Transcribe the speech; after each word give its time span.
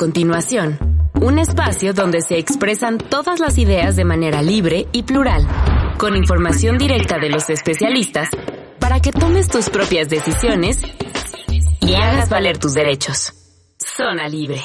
continuación, 0.00 0.78
un 1.20 1.38
espacio 1.38 1.92
donde 1.92 2.22
se 2.22 2.38
expresan 2.38 2.96
todas 2.96 3.38
las 3.38 3.58
ideas 3.58 3.96
de 3.96 4.06
manera 4.06 4.40
libre 4.40 4.86
y 4.92 5.02
plural, 5.02 5.46
con 5.98 6.16
información 6.16 6.78
directa 6.78 7.18
de 7.18 7.28
los 7.28 7.50
especialistas 7.50 8.30
para 8.78 9.00
que 9.00 9.12
tomes 9.12 9.48
tus 9.48 9.68
propias 9.68 10.08
decisiones 10.08 10.80
y 11.82 11.92
hagas 11.92 12.30
valer 12.30 12.56
tus 12.56 12.72
derechos. 12.72 13.34
Zona 13.76 14.26
Libre. 14.26 14.62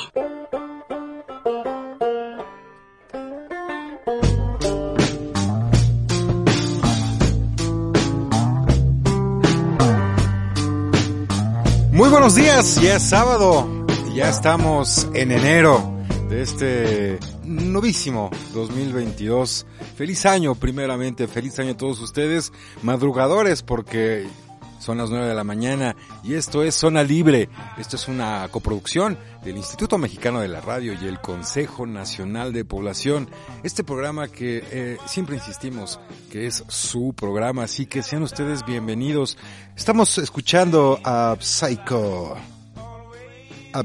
Muy 11.92 12.10
buenos 12.10 12.36
días, 12.36 12.80
ya 12.82 12.96
es 12.96 13.04
sábado, 13.04 13.75
ya 14.16 14.30
estamos 14.30 15.10
en 15.14 15.34
enero 15.34 15.94
de 16.30 16.42
este 16.42 17.20
novísimo 17.44 18.32
2022. 18.54 19.66
Feliz 19.98 20.26
año 20.26 20.56
primeramente, 20.56 21.28
feliz 21.28 21.60
año 21.60 21.72
a 21.72 21.78
todos 21.78 22.00
ustedes, 22.00 22.54
madrugadores 22.82 23.62
porque 23.62 24.26
son 24.80 25.00
las 25.00 25.10
9 25.10 25.28
de 25.28 25.36
la 25.36 25.44
mañana 25.44 25.98
y 26.24 26.36
esto 26.36 26.64
es 26.64 26.76
Zona 26.76 27.04
Libre. 27.04 27.50
Esto 27.78 27.98
es 27.98 28.08
una 28.08 28.48
coproducción 28.50 29.18
del 29.44 29.58
Instituto 29.58 29.98
Mexicano 29.98 30.40
de 30.40 30.48
la 30.48 30.62
Radio 30.62 30.94
y 30.94 31.08
el 31.08 31.20
Consejo 31.20 31.86
Nacional 31.86 32.54
de 32.54 32.64
Población. 32.64 33.30
Este 33.64 33.84
programa 33.84 34.30
que 34.30 34.64
eh, 34.72 34.98
siempre 35.08 35.36
insistimos 35.36 36.00
que 36.32 36.48
es 36.48 36.64
su 36.70 37.14
programa, 37.14 37.64
así 37.64 37.86
que 37.86 38.02
sean 38.02 38.24
ustedes 38.24 38.66
bienvenidos. 38.66 39.38
Estamos 39.76 40.18
escuchando 40.20 41.02
a 41.04 41.36
Psycho. 41.38 42.55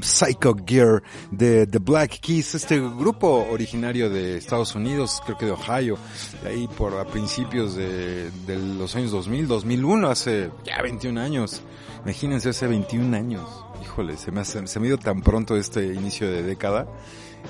Psycho 0.01 0.55
Gear 0.65 1.03
de 1.31 1.67
The 1.67 1.79
Black 1.79 2.19
Keys, 2.19 2.55
este 2.55 2.79
grupo 2.79 3.47
originario 3.49 4.09
de 4.09 4.37
Estados 4.37 4.75
Unidos, 4.75 5.21
creo 5.25 5.37
que 5.37 5.45
de 5.45 5.51
Ohio, 5.51 5.97
de 6.43 6.49
ahí 6.49 6.67
por 6.67 6.97
a 6.97 7.05
principios 7.05 7.75
de, 7.75 8.31
los 8.47 8.95
años 8.95 9.11
2000, 9.11 9.47
2001, 9.47 10.09
hace 10.09 10.51
ya 10.63 10.81
21 10.81 11.19
años. 11.19 11.61
Imagínense 12.03 12.49
hace 12.49 12.67
21 12.67 13.15
años. 13.15 13.47
Híjole, 13.83 14.17
se 14.17 14.31
me, 14.31 14.41
hace, 14.41 14.65
se 14.67 14.79
me 14.79 14.87
dio 14.87 14.97
tan 14.97 15.21
pronto 15.21 15.57
este 15.57 15.93
inicio 15.93 16.29
de 16.29 16.43
década 16.43 16.87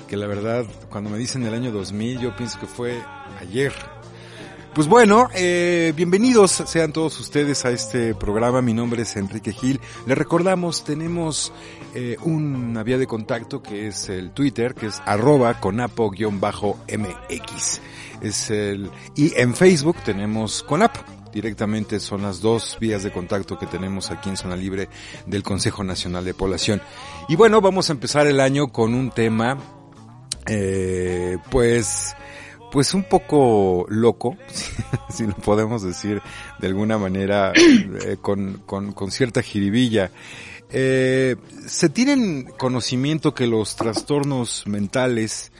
que 0.08 0.16
la 0.16 0.26
verdad, 0.26 0.64
cuando 0.90 1.10
me 1.10 1.18
dicen 1.18 1.44
el 1.44 1.54
año 1.54 1.70
2000, 1.70 2.20
yo 2.20 2.36
pienso 2.36 2.58
que 2.58 2.66
fue 2.66 3.02
ayer. 3.40 3.72
Pues 4.74 4.88
bueno, 4.88 5.28
eh, 5.34 5.92
bienvenidos 5.94 6.50
sean 6.50 6.94
todos 6.94 7.20
ustedes 7.20 7.66
a 7.66 7.70
este 7.70 8.14
programa. 8.14 8.62
Mi 8.62 8.72
nombre 8.72 9.02
es 9.02 9.16
Enrique 9.16 9.52
Gil. 9.52 9.78
Les 10.06 10.16
recordamos, 10.16 10.82
tenemos 10.82 11.52
eh, 11.94 12.16
una 12.22 12.82
vía 12.82 12.96
de 12.96 13.06
contacto 13.06 13.62
que 13.62 13.86
es 13.88 14.08
el 14.08 14.30
Twitter, 14.30 14.74
que 14.74 14.86
es 14.86 15.02
arroba 15.04 15.60
conapo-mx. 15.60 16.20
Es 18.22 18.50
el, 18.50 18.90
y 19.14 19.38
en 19.38 19.54
Facebook 19.54 19.96
tenemos 20.04 20.62
conapo. 20.62 21.00
Directamente 21.32 21.98
son 21.98 22.22
las 22.22 22.40
dos 22.40 22.76
vías 22.78 23.02
de 23.02 23.10
contacto 23.10 23.58
que 23.58 23.66
tenemos 23.66 24.10
aquí 24.10 24.28
en 24.28 24.36
Zona 24.36 24.54
Libre 24.54 24.88
del 25.26 25.42
Consejo 25.42 25.82
Nacional 25.82 26.24
de 26.24 26.34
Población. 26.34 26.82
Y 27.28 27.36
bueno, 27.36 27.60
vamos 27.60 27.88
a 27.88 27.94
empezar 27.94 28.26
el 28.26 28.38
año 28.38 28.68
con 28.68 28.94
un 28.94 29.10
tema, 29.10 29.58
eh, 30.46 31.38
pues, 31.50 32.14
pues 32.70 32.92
un 32.92 33.04
poco 33.04 33.86
loco, 33.88 34.36
si 35.08 35.26
lo 35.26 35.34
podemos 35.34 35.82
decir 35.82 36.20
de 36.58 36.66
alguna 36.66 36.98
manera, 36.98 37.52
eh, 38.06 38.18
con, 38.20 38.62
con, 38.66 38.92
con, 38.92 39.10
cierta 39.10 39.42
jiribilla. 39.42 40.10
Eh, 40.72 41.36
se 41.66 41.90
tienen 41.90 42.44
conocimiento 42.56 43.34
que 43.34 43.46
los 43.46 43.76
trastornos 43.76 44.66
mentales, 44.66 45.52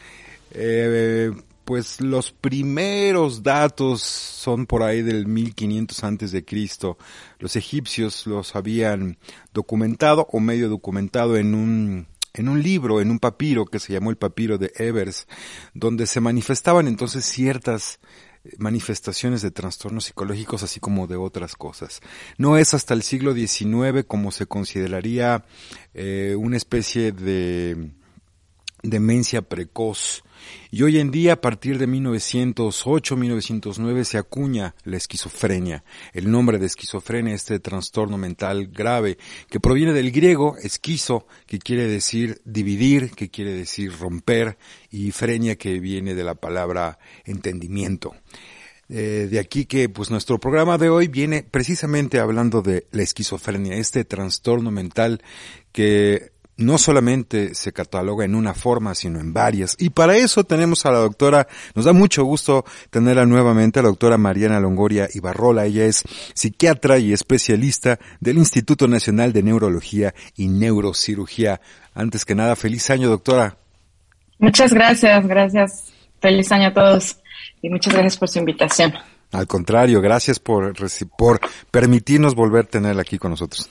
eh, 0.52 1.30
pues 1.66 2.00
los 2.00 2.32
primeros 2.32 3.42
datos 3.42 4.02
son 4.02 4.66
por 4.66 4.82
ahí 4.82 5.02
del 5.02 5.26
1500 5.26 6.04
antes 6.04 6.32
de 6.32 6.44
Cristo. 6.44 6.96
Los 7.38 7.56
egipcios 7.56 8.26
los 8.26 8.56
habían 8.56 9.18
documentado 9.52 10.26
o 10.32 10.40
medio 10.40 10.68
documentado 10.68 11.36
en 11.36 11.54
un 11.54 12.06
en 12.34 12.48
un 12.48 12.62
libro, 12.62 13.02
en 13.02 13.10
un 13.10 13.18
papiro 13.18 13.66
que 13.66 13.78
se 13.78 13.92
llamó 13.92 14.08
el 14.08 14.16
papiro 14.16 14.56
de 14.56 14.72
Evers, 14.76 15.26
donde 15.74 16.06
se 16.06 16.20
manifestaban 16.20 16.88
entonces 16.88 17.26
ciertas 17.26 18.00
manifestaciones 18.58 19.42
de 19.42 19.50
trastornos 19.50 20.04
psicológicos 20.04 20.62
así 20.62 20.80
como 20.80 21.06
de 21.06 21.16
otras 21.16 21.54
cosas. 21.54 22.00
No 22.38 22.56
es 22.56 22.74
hasta 22.74 22.94
el 22.94 23.02
siglo 23.02 23.34
XIX 23.34 24.04
como 24.06 24.32
se 24.32 24.46
consideraría 24.46 25.44
eh, 25.94 26.34
una 26.38 26.56
especie 26.56 27.12
de 27.12 27.92
demencia 28.82 29.42
precoz. 29.42 30.24
Y 30.70 30.82
hoy 30.82 30.98
en 30.98 31.10
día, 31.10 31.32
a 31.34 31.40
partir 31.40 31.78
de 31.78 31.86
1908-1909, 31.86 34.04
se 34.04 34.18
acuña 34.18 34.74
la 34.84 34.96
esquizofrenia. 34.96 35.84
El 36.12 36.28
nombre 36.30 36.58
de 36.58 36.66
esquizofrenia, 36.66 37.34
este 37.34 37.60
trastorno 37.60 38.18
mental 38.18 38.66
grave, 38.66 39.16
que 39.48 39.60
proviene 39.60 39.92
del 39.92 40.10
griego 40.10 40.56
esquizo, 40.58 41.28
que 41.46 41.60
quiere 41.60 41.86
decir 41.86 42.40
dividir, 42.44 43.12
que 43.12 43.30
quiere 43.30 43.52
decir 43.52 43.96
romper, 43.96 44.58
y 44.90 45.12
frenia, 45.12 45.54
que 45.56 45.78
viene 45.78 46.14
de 46.14 46.24
la 46.24 46.34
palabra 46.34 46.98
entendimiento. 47.24 48.16
Eh, 48.88 49.28
de 49.30 49.38
aquí 49.38 49.64
que 49.64 49.88
pues 49.88 50.10
nuestro 50.10 50.38
programa 50.38 50.76
de 50.76 50.90
hoy 50.90 51.08
viene 51.08 51.44
precisamente 51.44 52.18
hablando 52.18 52.60
de 52.60 52.86
la 52.90 53.02
esquizofrenia, 53.02 53.76
este 53.76 54.04
trastorno 54.04 54.70
mental 54.70 55.22
que 55.72 56.31
no 56.56 56.78
solamente 56.78 57.54
se 57.54 57.72
cataloga 57.72 58.24
en 58.24 58.34
una 58.34 58.54
forma, 58.54 58.94
sino 58.94 59.20
en 59.20 59.32
varias. 59.32 59.76
Y 59.78 59.90
para 59.90 60.16
eso 60.16 60.44
tenemos 60.44 60.84
a 60.86 60.92
la 60.92 60.98
doctora, 60.98 61.48
nos 61.74 61.84
da 61.84 61.92
mucho 61.92 62.24
gusto 62.24 62.64
tenerla 62.90 63.26
nuevamente, 63.26 63.80
a 63.80 63.82
la 63.82 63.88
doctora 63.88 64.18
Mariana 64.18 64.60
Longoria 64.60 65.08
Ibarrola. 65.12 65.66
Ella 65.66 65.84
es 65.84 66.02
psiquiatra 66.34 66.98
y 66.98 67.12
especialista 67.12 67.98
del 68.20 68.38
Instituto 68.38 68.88
Nacional 68.88 69.32
de 69.32 69.42
Neurología 69.42 70.14
y 70.36 70.48
Neurocirugía. 70.48 71.60
Antes 71.94 72.24
que 72.24 72.34
nada, 72.34 72.56
feliz 72.56 72.88
año, 72.90 73.08
doctora. 73.08 73.56
Muchas 74.38 74.72
gracias, 74.72 75.26
gracias. 75.26 75.92
Feliz 76.20 76.50
año 76.52 76.68
a 76.68 76.74
todos 76.74 77.16
y 77.62 77.68
muchas 77.68 77.92
gracias 77.92 78.16
por 78.16 78.28
su 78.28 78.38
invitación. 78.38 78.92
Al 79.32 79.46
contrario, 79.46 80.00
gracias 80.00 80.38
por, 80.38 80.74
por 81.16 81.40
permitirnos 81.70 82.34
volver 82.34 82.66
a 82.66 82.68
tenerla 82.68 83.02
aquí 83.02 83.18
con 83.18 83.30
nosotros. 83.30 83.68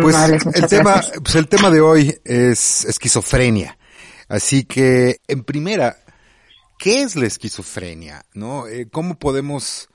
Pues 0.00 0.16
el 0.54 0.66
tema, 0.68 1.00
pues 1.22 1.34
el 1.34 1.48
tema 1.48 1.70
de 1.70 1.80
hoy 1.80 2.18
es 2.24 2.84
esquizofrenia. 2.84 3.78
Así 4.28 4.64
que, 4.64 5.20
en 5.26 5.44
primera, 5.44 5.96
¿qué 6.78 7.02
es 7.02 7.16
la 7.16 7.26
esquizofrenia? 7.26 8.24
¿No? 8.34 8.66
Eh, 8.66 8.88
¿Cómo 8.90 9.18
podemos 9.18 9.88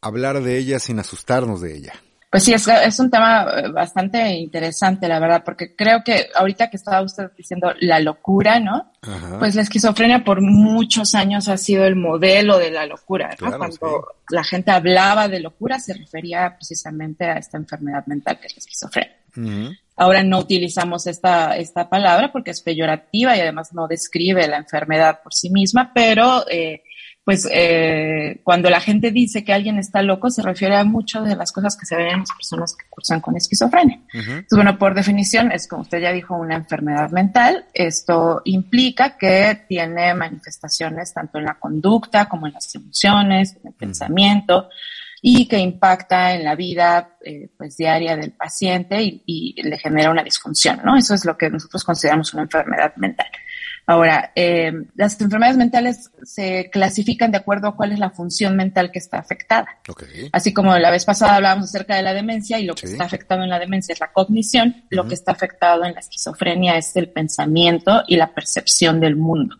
hablar 0.00 0.42
de 0.42 0.58
ella 0.58 0.78
sin 0.78 0.98
asustarnos 0.98 1.60
de 1.60 1.76
ella? 1.76 1.92
Pues 2.30 2.44
sí, 2.44 2.52
es, 2.52 2.68
es 2.68 3.00
un 3.00 3.10
tema 3.10 3.46
bastante 3.72 4.32
interesante, 4.34 5.08
la 5.08 5.18
verdad, 5.18 5.42
porque 5.42 5.74
creo 5.74 6.04
que 6.04 6.26
ahorita 6.34 6.68
que 6.68 6.76
estaba 6.76 7.00
usted 7.00 7.30
diciendo 7.34 7.72
la 7.80 8.00
locura, 8.00 8.60
¿no? 8.60 8.92
Ajá. 9.00 9.38
Pues 9.38 9.54
la 9.54 9.62
esquizofrenia 9.62 10.22
por 10.24 10.42
muchos 10.42 11.14
años 11.14 11.48
ha 11.48 11.56
sido 11.56 11.86
el 11.86 11.96
modelo 11.96 12.58
de 12.58 12.70
la 12.70 12.84
locura, 12.84 13.30
¿no? 13.40 13.48
Claro, 13.48 13.58
Cuando 13.58 13.76
sí. 13.78 14.34
la 14.34 14.44
gente 14.44 14.70
hablaba 14.70 15.26
de 15.26 15.40
locura 15.40 15.78
se 15.78 15.94
refería 15.94 16.54
precisamente 16.54 17.24
a 17.24 17.38
esta 17.38 17.56
enfermedad 17.56 18.04
mental 18.06 18.38
que 18.38 18.48
es 18.48 18.56
la 18.56 18.60
esquizofrenia. 18.60 19.17
Uh 19.36 19.40
-huh. 19.40 19.78
Ahora 19.96 20.22
no 20.22 20.38
utilizamos 20.38 21.08
esta, 21.08 21.56
esta 21.56 21.88
palabra 21.88 22.30
porque 22.30 22.52
es 22.52 22.60
peyorativa 22.60 23.36
y 23.36 23.40
además 23.40 23.72
no 23.72 23.88
describe 23.88 24.46
la 24.46 24.58
enfermedad 24.58 25.20
por 25.24 25.34
sí 25.34 25.50
misma, 25.50 25.90
pero 25.92 26.48
eh, 26.48 26.82
pues 27.24 27.48
eh, 27.52 28.40
cuando 28.44 28.70
la 28.70 28.80
gente 28.80 29.10
dice 29.10 29.42
que 29.44 29.52
alguien 29.52 29.76
está 29.76 30.00
loco 30.00 30.30
se 30.30 30.40
refiere 30.40 30.76
a 30.76 30.84
muchas 30.84 31.24
de 31.24 31.34
las 31.34 31.50
cosas 31.50 31.76
que 31.76 31.84
se 31.84 31.96
ven 31.96 32.06
en 32.06 32.18
las 32.20 32.30
personas 32.30 32.76
que 32.76 32.86
cursan 32.88 33.20
con 33.20 33.36
esquizofrenia. 33.36 33.98
Uh 34.14 34.18
-huh. 34.18 34.20
Entonces, 34.20 34.56
bueno, 34.56 34.78
por 34.78 34.94
definición 34.94 35.50
es 35.50 35.66
como 35.66 35.82
usted 35.82 36.00
ya 36.00 36.12
dijo 36.12 36.36
una 36.36 36.54
enfermedad 36.54 37.10
mental. 37.10 37.66
Esto 37.74 38.40
implica 38.44 39.18
que 39.18 39.64
tiene 39.68 40.14
manifestaciones 40.14 41.12
tanto 41.12 41.38
en 41.38 41.44
la 41.44 41.54
conducta 41.54 42.28
como 42.28 42.46
en 42.46 42.52
las 42.52 42.72
emociones, 42.74 43.56
en 43.56 43.58
el 43.58 43.68
uh 43.68 43.70
-huh. 43.72 43.78
pensamiento 43.78 44.68
y 45.20 45.46
que 45.46 45.58
impacta 45.58 46.34
en 46.34 46.44
la 46.44 46.54
vida 46.54 47.16
eh, 47.24 47.50
pues 47.56 47.76
diaria 47.76 48.16
del 48.16 48.32
paciente 48.32 49.02
y, 49.02 49.22
y, 49.26 49.62
le 49.62 49.78
genera 49.78 50.10
una 50.10 50.22
disfunción, 50.22 50.80
¿no? 50.84 50.96
Eso 50.96 51.14
es 51.14 51.24
lo 51.24 51.36
que 51.36 51.50
nosotros 51.50 51.82
consideramos 51.84 52.32
una 52.34 52.44
enfermedad 52.44 52.94
mental. 52.96 53.26
Ahora, 53.88 54.32
eh, 54.34 54.70
las 54.96 55.18
enfermedades 55.18 55.56
mentales 55.56 56.10
se 56.22 56.68
clasifican 56.70 57.30
de 57.30 57.38
acuerdo 57.38 57.68
a 57.68 57.74
cuál 57.74 57.92
es 57.92 57.98
la 57.98 58.10
función 58.10 58.54
mental 58.54 58.90
que 58.92 58.98
está 58.98 59.18
afectada. 59.18 59.78
Okay. 59.88 60.28
Así 60.30 60.52
como 60.52 60.76
la 60.76 60.90
vez 60.90 61.06
pasada 61.06 61.36
hablábamos 61.36 61.70
acerca 61.70 61.96
de 61.96 62.02
la 62.02 62.12
demencia 62.12 62.58
y 62.58 62.66
lo 62.66 62.74
que 62.74 62.86
sí. 62.86 62.92
está 62.92 63.04
afectado 63.04 63.42
en 63.42 63.48
la 63.48 63.58
demencia 63.58 63.94
es 63.94 64.00
la 64.00 64.12
cognición, 64.12 64.68
uh 64.68 64.72
-huh. 64.72 64.86
lo 64.90 65.08
que 65.08 65.14
está 65.14 65.32
afectado 65.32 65.86
en 65.86 65.94
la 65.94 66.00
esquizofrenia 66.00 66.76
es 66.76 66.94
el 66.96 67.08
pensamiento 67.08 68.02
y 68.06 68.16
la 68.16 68.34
percepción 68.34 69.00
del 69.00 69.16
mundo. 69.16 69.56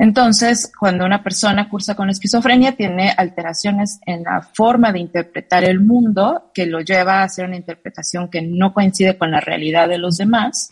Entonces, 0.00 0.72
cuando 0.78 1.04
una 1.04 1.22
persona 1.22 1.68
cursa 1.68 1.94
con 1.94 2.08
esquizofrenia, 2.08 2.72
tiene 2.72 3.12
alteraciones 3.14 4.00
en 4.06 4.22
la 4.22 4.40
forma 4.40 4.92
de 4.92 4.98
interpretar 4.98 5.62
el 5.62 5.80
mundo 5.80 6.50
que 6.54 6.64
lo 6.64 6.80
lleva 6.80 7.20
a 7.20 7.24
hacer 7.24 7.44
una 7.44 7.58
interpretación 7.58 8.30
que 8.30 8.40
no 8.40 8.72
coincide 8.72 9.18
con 9.18 9.30
la 9.30 9.40
realidad 9.40 9.90
de 9.90 9.98
los 9.98 10.16
demás. 10.16 10.70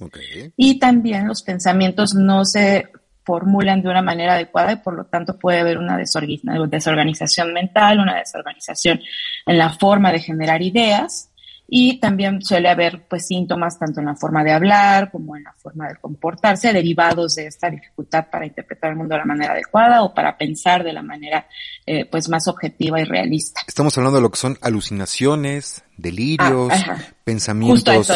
Y 0.57 0.79
también 0.79 1.29
los 1.29 1.43
pensamientos 1.43 2.15
no 2.15 2.47
se 2.47 2.89
formulan 3.23 3.83
de 3.83 3.91
una 3.91 4.01
manera 4.01 4.33
adecuada 4.33 4.73
y 4.73 4.77
por 4.77 4.95
lo 4.95 5.05
tanto 5.05 5.39
puede 5.39 5.61
haber 5.61 5.77
una 5.77 5.99
desorganización 5.99 7.53
mental, 7.53 8.01
una 8.01 8.17
desorganización 8.17 8.99
en 9.45 9.59
la 9.59 9.69
forma 9.69 10.11
de 10.11 10.21
generar 10.21 10.63
ideas 10.63 11.29
y 11.71 12.01
también 12.01 12.41
suele 12.43 12.71
haber 12.71 13.07
pues 13.07 13.27
síntomas 13.27 13.79
tanto 13.79 14.01
en 14.01 14.07
la 14.07 14.17
forma 14.17 14.43
de 14.43 14.53
hablar 14.53 15.11
como 15.11 15.37
en 15.37 15.45
la 15.45 15.53
forma 15.53 15.87
de 15.87 15.97
comportarse 15.97 16.73
derivados 16.73 17.35
de 17.35 17.47
esta 17.47 17.69
dificultad 17.69 18.29
para 18.31 18.47
interpretar 18.47 18.91
el 18.91 18.97
mundo 18.97 19.15
de 19.15 19.19
la 19.19 19.27
manera 19.27 19.53
adecuada 19.53 20.03
o 20.03 20.15
para 20.15 20.39
pensar 20.39 20.83
de 20.83 20.95
la 20.95 21.03
manera 21.03 21.47
eh, 21.85 22.07
pues 22.07 22.31
más 22.31 22.49
objetiva 22.49 22.99
y 23.03 23.05
realista. 23.05 23.61
Estamos 23.67 23.97
hablando 23.99 24.17
de 24.17 24.23
lo 24.23 24.31
que 24.31 24.39
son 24.39 24.57
alucinaciones, 24.63 25.85
delirios, 25.99 26.73
ah, 26.73 26.97
pensamientos. 27.25 28.11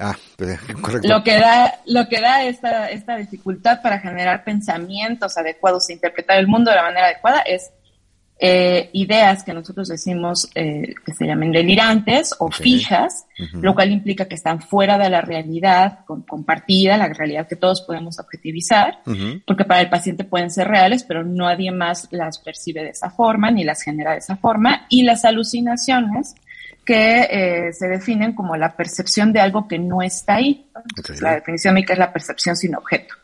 Ah, 0.00 0.16
pues, 0.36 0.58
correcto. 0.82 1.06
Lo 1.06 1.22
que 1.22 1.38
da, 1.38 1.78
lo 1.86 2.08
que 2.08 2.20
da 2.20 2.42
esta, 2.42 2.88
esta 2.88 3.16
dificultad 3.16 3.82
para 3.82 4.00
generar 4.00 4.42
pensamientos 4.42 5.36
adecuados 5.36 5.88
e 5.90 5.92
interpretar 5.92 6.38
el 6.38 6.48
mundo 6.48 6.70
de 6.70 6.76
la 6.76 6.82
manera 6.82 7.06
adecuada 7.06 7.42
es 7.42 7.70
eh, 8.42 8.88
ideas 8.94 9.44
que 9.44 9.52
nosotros 9.52 9.88
decimos 9.88 10.50
eh, 10.54 10.94
que 11.04 11.12
se 11.12 11.26
llamen 11.26 11.52
delirantes 11.52 12.34
o 12.38 12.50
fijas, 12.50 13.26
lo 13.52 13.74
cual 13.74 13.90
implica 13.90 14.26
que 14.26 14.34
están 14.34 14.62
fuera 14.62 14.96
de 14.96 15.10
la 15.10 15.20
realidad 15.20 16.00
compartida, 16.06 16.96
la 16.96 17.08
realidad 17.08 17.46
que 17.46 17.56
todos 17.56 17.82
podemos 17.82 18.18
objetivizar, 18.18 19.00
porque 19.46 19.66
para 19.66 19.82
el 19.82 19.90
paciente 19.90 20.24
pueden 20.24 20.50
ser 20.50 20.68
reales, 20.68 21.04
pero 21.04 21.22
nadie 21.22 21.70
más 21.70 22.08
las 22.12 22.38
percibe 22.38 22.82
de 22.82 22.90
esa 22.90 23.10
forma 23.10 23.50
ni 23.50 23.62
las 23.62 23.82
genera 23.82 24.12
de 24.12 24.18
esa 24.18 24.36
forma. 24.36 24.86
Y 24.88 25.02
las 25.02 25.26
alucinaciones 25.26 26.34
que 26.84 27.28
eh, 27.30 27.72
se 27.72 27.88
definen 27.88 28.32
como 28.32 28.56
la 28.56 28.74
percepción 28.74 29.32
de 29.32 29.40
algo 29.40 29.68
que 29.68 29.78
no 29.78 30.02
está 30.02 30.36
ahí. 30.36 30.66
La 31.20 31.34
definición 31.34 31.74
médica 31.74 31.92
es 31.92 31.98
la 31.98 32.12
percepción 32.12 32.56
sin 32.56 32.74
objeto. 32.74 33.14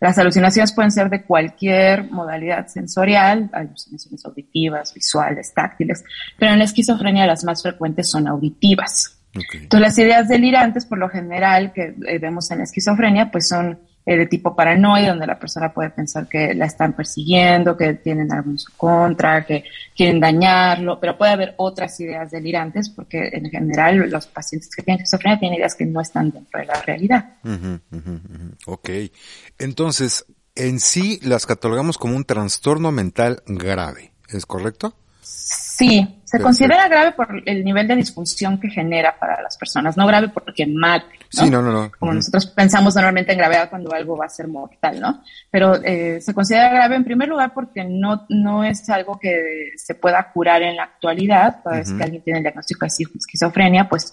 Las 0.00 0.18
alucinaciones 0.18 0.72
pueden 0.72 0.90
ser 0.90 1.08
de 1.08 1.24
cualquier 1.24 2.10
modalidad 2.10 2.66
sensorial, 2.66 3.48
alucinaciones 3.52 4.24
auditivas, 4.26 4.92
visuales, 4.92 5.54
táctiles, 5.54 6.04
pero 6.38 6.52
en 6.52 6.58
la 6.58 6.64
esquizofrenia 6.64 7.26
las 7.26 7.44
más 7.44 7.62
frecuentes 7.62 8.10
son 8.10 8.28
auditivas. 8.28 9.18
Entonces 9.32 9.80
las 9.80 9.98
ideas 9.98 10.28
delirantes, 10.28 10.86
por 10.86 10.98
lo 10.98 11.08
general, 11.08 11.72
que 11.72 11.94
eh, 12.06 12.18
vemos 12.18 12.50
en 12.50 12.58
la 12.58 12.64
esquizofrenia, 12.64 13.30
pues 13.30 13.48
son 13.48 13.78
eh, 14.08 14.16
de 14.16 14.26
tipo 14.26 14.54
paranoide, 14.54 15.08
donde 15.08 15.26
la 15.26 15.36
persona 15.36 15.72
puede 15.72 15.90
pensar 15.90 16.28
que 16.28 16.54
la 16.54 16.66
están 16.66 16.92
persiguiendo, 16.92 17.76
que 17.76 17.94
tienen 17.94 18.32
algo 18.32 18.52
en 18.52 18.58
su 18.60 18.72
contra, 18.76 19.44
que 19.44 19.64
quieren 19.96 20.20
dañarlo, 20.20 21.00
pero 21.00 21.18
puede 21.18 21.32
haber 21.32 21.54
otras 21.56 21.98
ideas 21.98 22.30
delirantes, 22.30 22.88
porque 22.88 23.30
en 23.32 23.50
general 23.50 24.08
los 24.08 24.28
pacientes 24.28 24.70
que 24.76 24.84
tienen 24.84 25.02
esquizofrenia 25.02 25.40
tienen 25.40 25.58
ideas 25.58 25.74
que 25.74 25.86
no 25.86 26.00
están 26.00 26.30
dentro 26.30 26.60
de 26.60 26.66
la 26.66 26.80
realidad. 26.82 27.34
Ok. 28.66 28.90
Entonces, 29.58 30.24
en 30.54 30.78
sí 30.78 31.18
las 31.22 31.44
catalogamos 31.44 31.98
como 31.98 32.14
un 32.14 32.24
trastorno 32.24 32.92
mental 32.92 33.42
grave, 33.46 34.12
¿es 34.28 34.46
correcto? 34.46 34.94
Sí, 35.20 36.22
se 36.36 36.42
considera 36.42 36.88
grave 36.88 37.12
por 37.12 37.42
el 37.44 37.64
nivel 37.64 37.88
de 37.88 37.96
disfunción 37.96 38.58
que 38.58 38.68
genera 38.68 39.18
para 39.18 39.40
las 39.42 39.56
personas, 39.56 39.96
no 39.96 40.06
grave 40.06 40.28
porque 40.28 40.66
mate. 40.66 41.06
Sí, 41.28 41.50
no, 41.50 41.62
no, 41.62 41.72
no. 41.72 41.90
Como 41.98 42.14
nosotros 42.14 42.46
pensamos 42.46 42.94
normalmente 42.94 43.32
en 43.32 43.38
gravedad 43.38 43.68
cuando 43.70 43.92
algo 43.92 44.16
va 44.16 44.26
a 44.26 44.28
ser 44.28 44.48
mortal, 44.48 45.00
¿no? 45.00 45.22
Pero 45.50 45.74
eh, 45.82 46.20
se 46.20 46.32
considera 46.34 46.68
grave 46.68 46.96
en 46.96 47.04
primer 47.04 47.28
lugar 47.28 47.52
porque 47.54 47.84
no, 47.84 48.26
no 48.28 48.64
es 48.64 48.88
algo 48.90 49.18
que 49.18 49.72
se 49.76 49.94
pueda 49.94 50.30
curar 50.32 50.62
en 50.62 50.76
la 50.76 50.84
actualidad. 50.84 51.60
Cada 51.62 51.76
vez 51.76 51.92
que 51.92 52.02
alguien 52.02 52.22
tiene 52.22 52.38
el 52.38 52.44
diagnóstico 52.44 52.86
de 52.86 53.04
esquizofrenia, 53.18 53.88
pues 53.88 54.12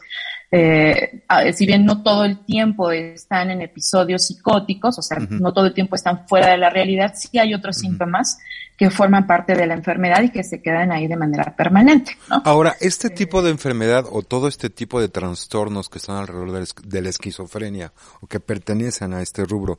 eh, 0.56 1.24
si 1.54 1.66
bien 1.66 1.84
no 1.84 2.04
todo 2.04 2.26
el 2.26 2.46
tiempo 2.46 2.92
están 2.92 3.50
en 3.50 3.64
episodios 3.64 4.28
psicóticos, 4.28 5.00
o 5.00 5.02
sea, 5.02 5.18
no 5.18 5.52
todo 5.52 5.66
el 5.66 5.74
tiempo 5.74 5.96
están 5.96 6.28
fuera 6.28 6.50
de 6.50 6.58
la 6.58 6.70
realidad, 6.70 7.14
sí 7.16 7.40
hay 7.40 7.56
otros 7.56 7.78
síntomas 7.78 8.38
que 8.78 8.92
forman 8.92 9.26
parte 9.26 9.56
de 9.56 9.66
la 9.66 9.74
enfermedad 9.74 10.22
y 10.22 10.30
que 10.30 10.44
se 10.44 10.62
quedan 10.62 10.92
ahí 10.92 11.08
de 11.08 11.16
manera 11.16 11.56
permanente. 11.56 12.13
Ahora, 12.30 12.76
este 12.80 13.10
tipo 13.10 13.42
de 13.42 13.52
enfermedad 13.52 14.06
o 14.10 14.22
todo 14.22 14.48
este 14.48 14.70
tipo 14.70 15.00
de 15.00 15.10
trastornos 15.10 15.90
que 15.90 15.98
están 15.98 16.18
alrededor 16.18 16.66
de 16.84 17.02
la 17.02 17.10
esquizofrenia 17.10 17.94
o 18.22 18.28
que 18.28 18.40
pertenecen 18.40 19.14
a 19.14 19.22
este 19.22 19.46
rubro, 19.46 19.78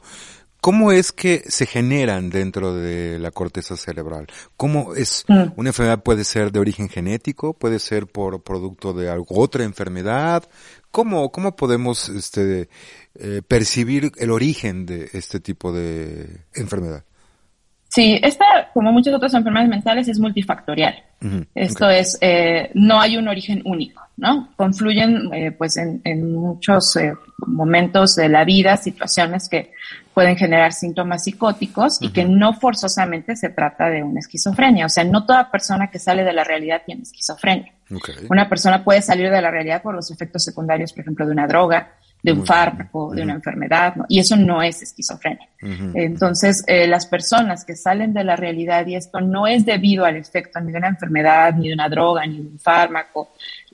¿Cómo 0.65 0.93
es 0.93 1.13
que 1.13 1.45
se 1.47 1.67
generan 1.67 2.31
dentro 2.31 2.75
de 2.75 3.19
la 3.19 3.31
corteza 3.31 3.77
cerebral? 3.77 4.29
¿Cómo 4.57 4.95
es 4.95 5.27
mm. 5.29 5.49
una 5.57 5.69
enfermedad 5.69 6.03
puede 6.03 6.25
ser 6.25 6.53
de 6.53 6.59
origen 6.59 6.89
genético, 6.89 7.53
puede 7.53 7.79
ser 7.79 8.07
por 8.07 8.43
producto 8.43 8.95
de 8.95 9.11
algo, 9.11 9.27
otra 9.39 9.65
enfermedad? 9.65 10.43
¿Cómo, 10.91 11.31
cómo 11.33 11.55
podemos 11.55 12.09
este, 12.09 12.71
eh, 13.15 13.43
percibir 13.47 14.13
el 14.17 14.31
origen 14.31 14.87
de 14.87 15.11
este 15.13 15.39
tipo 15.39 15.71
de 15.71 16.47
enfermedad? 16.55 17.05
Sí, 17.95 18.19
esta, 18.25 18.71
como 18.75 18.91
muchas 18.91 19.15
otras 19.15 19.35
enfermedades 19.35 19.71
mentales, 19.71 20.09
es 20.09 20.19
multifactorial. 20.19 21.01
Esto 21.55 21.89
es, 21.89 22.19
eh, 22.21 22.73
no 22.75 23.01
hay 23.01 23.17
un 23.17 23.29
origen 23.29 23.63
único, 23.65 24.03
¿no? 24.17 24.49
Confluyen, 24.57 25.33
eh, 25.33 25.53
pues, 25.53 25.77
en, 25.77 26.01
en 26.03 26.35
muchos 26.35 26.97
eh, 26.97 27.15
momentos 27.47 28.17
de 28.17 28.29
la 28.29 28.45
vida, 28.45 28.77
situaciones 28.77 29.49
que 29.49 29.71
pueden 30.13 30.37
generar 30.37 30.73
síntomas 30.73 31.23
psicóticos 31.23 32.03
y 32.03 32.11
que 32.11 32.25
no 32.25 32.55
forzosamente 32.55 33.37
se 33.37 33.51
trata 33.51 33.89
de 33.89 34.03
una 34.03 34.19
esquizofrenia. 34.19 34.87
O 34.87 34.89
sea, 34.89 35.05
no 35.05 35.25
toda 35.25 35.53
persona 35.53 35.89
que 35.89 36.01
sale 36.01 36.25
de 36.25 36.33
la 36.33 36.43
realidad 36.43 36.83
tiene 36.85 37.03
esquizofrenia. 37.03 37.73
Una 38.29 38.49
persona 38.49 38.83
puede 38.83 39.03
salir 39.03 39.31
de 39.31 39.41
la 39.41 39.53
realidad 39.53 39.83
por 39.83 39.95
los 39.95 40.11
efectos 40.11 40.43
secundarios, 40.43 40.93
por 40.93 41.03
ejemplo, 41.03 41.27
de 41.27 41.33
una 41.33 41.47
droga, 41.47 41.93
de 42.25 42.33
un 42.33 42.47
fármaco, 42.47 43.15
de 43.15 43.23
una 43.23 43.35
enfermedad, 43.35 43.97
¿no? 43.97 44.07
y 44.09 44.19
eso 44.19 44.35
no 44.35 44.63
es 44.63 44.81
esquizofrenia. 44.81 45.47
Entonces, 45.93 46.65
eh, 46.67 46.87
las 46.87 47.05
personas 47.05 47.67
que 47.67 47.77
salen 47.77 48.15
de 48.15 48.25
la 48.25 48.35
realidad, 48.35 48.87
y 48.87 48.97
esto 48.97 49.21
no 49.21 49.47
es 49.47 49.67
debido 49.67 50.07
al 50.07 50.17
efecto 50.17 50.59
ni 50.61 50.73
de 50.73 50.79
una 50.79 50.89
enfermedad, 50.89 51.53
ni 51.53 51.69
de 51.69 51.75
una 51.75 51.91
droga, 51.91 52.25
ni 52.25 52.39
de 52.39 52.49
un 52.49 52.59
fármaco, 52.59 53.29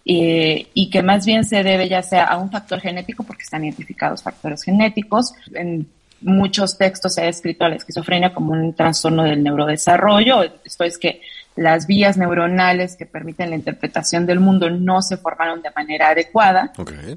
eh, 0.05 0.67
y 0.75 0.91
que 0.91 1.01
más 1.01 1.25
bien 1.25 1.45
se 1.45 1.63
debe 1.63 1.89
ya 1.89 2.03
sea 2.03 2.25
a 2.25 2.39
un 2.39 2.51
factor 2.51 2.81
genético, 2.81 3.23
porque 3.23 3.45
están 3.45 3.63
identificados 3.63 4.21
factores 4.21 4.65
genéticos. 4.65 5.33
En 5.55 5.87
muchos 6.21 6.77
textos 6.77 7.15
se 7.15 7.23
ha 7.23 7.29
escrito 7.29 7.65
a 7.65 7.69
la 7.69 7.77
esquizofrenia 7.77 8.35
como 8.35 8.53
un 8.53 8.75
trastorno 8.75 9.23
del 9.23 9.45
neurodesarrollo, 9.45 10.43
esto 10.65 10.83
es 10.83 10.99
que 10.99 11.21
las 11.61 11.87
vías 11.87 12.17
neuronales 12.17 12.97
que 12.97 13.05
permiten 13.05 13.51
la 13.51 13.57
interpretación 13.57 14.25
del 14.25 14.41
mundo 14.41 14.71
no 14.71 15.03
se 15.03 15.19
formaron 15.19 15.61
de 15.61 15.71
manera 15.77 16.09
adecuada. 16.09 16.73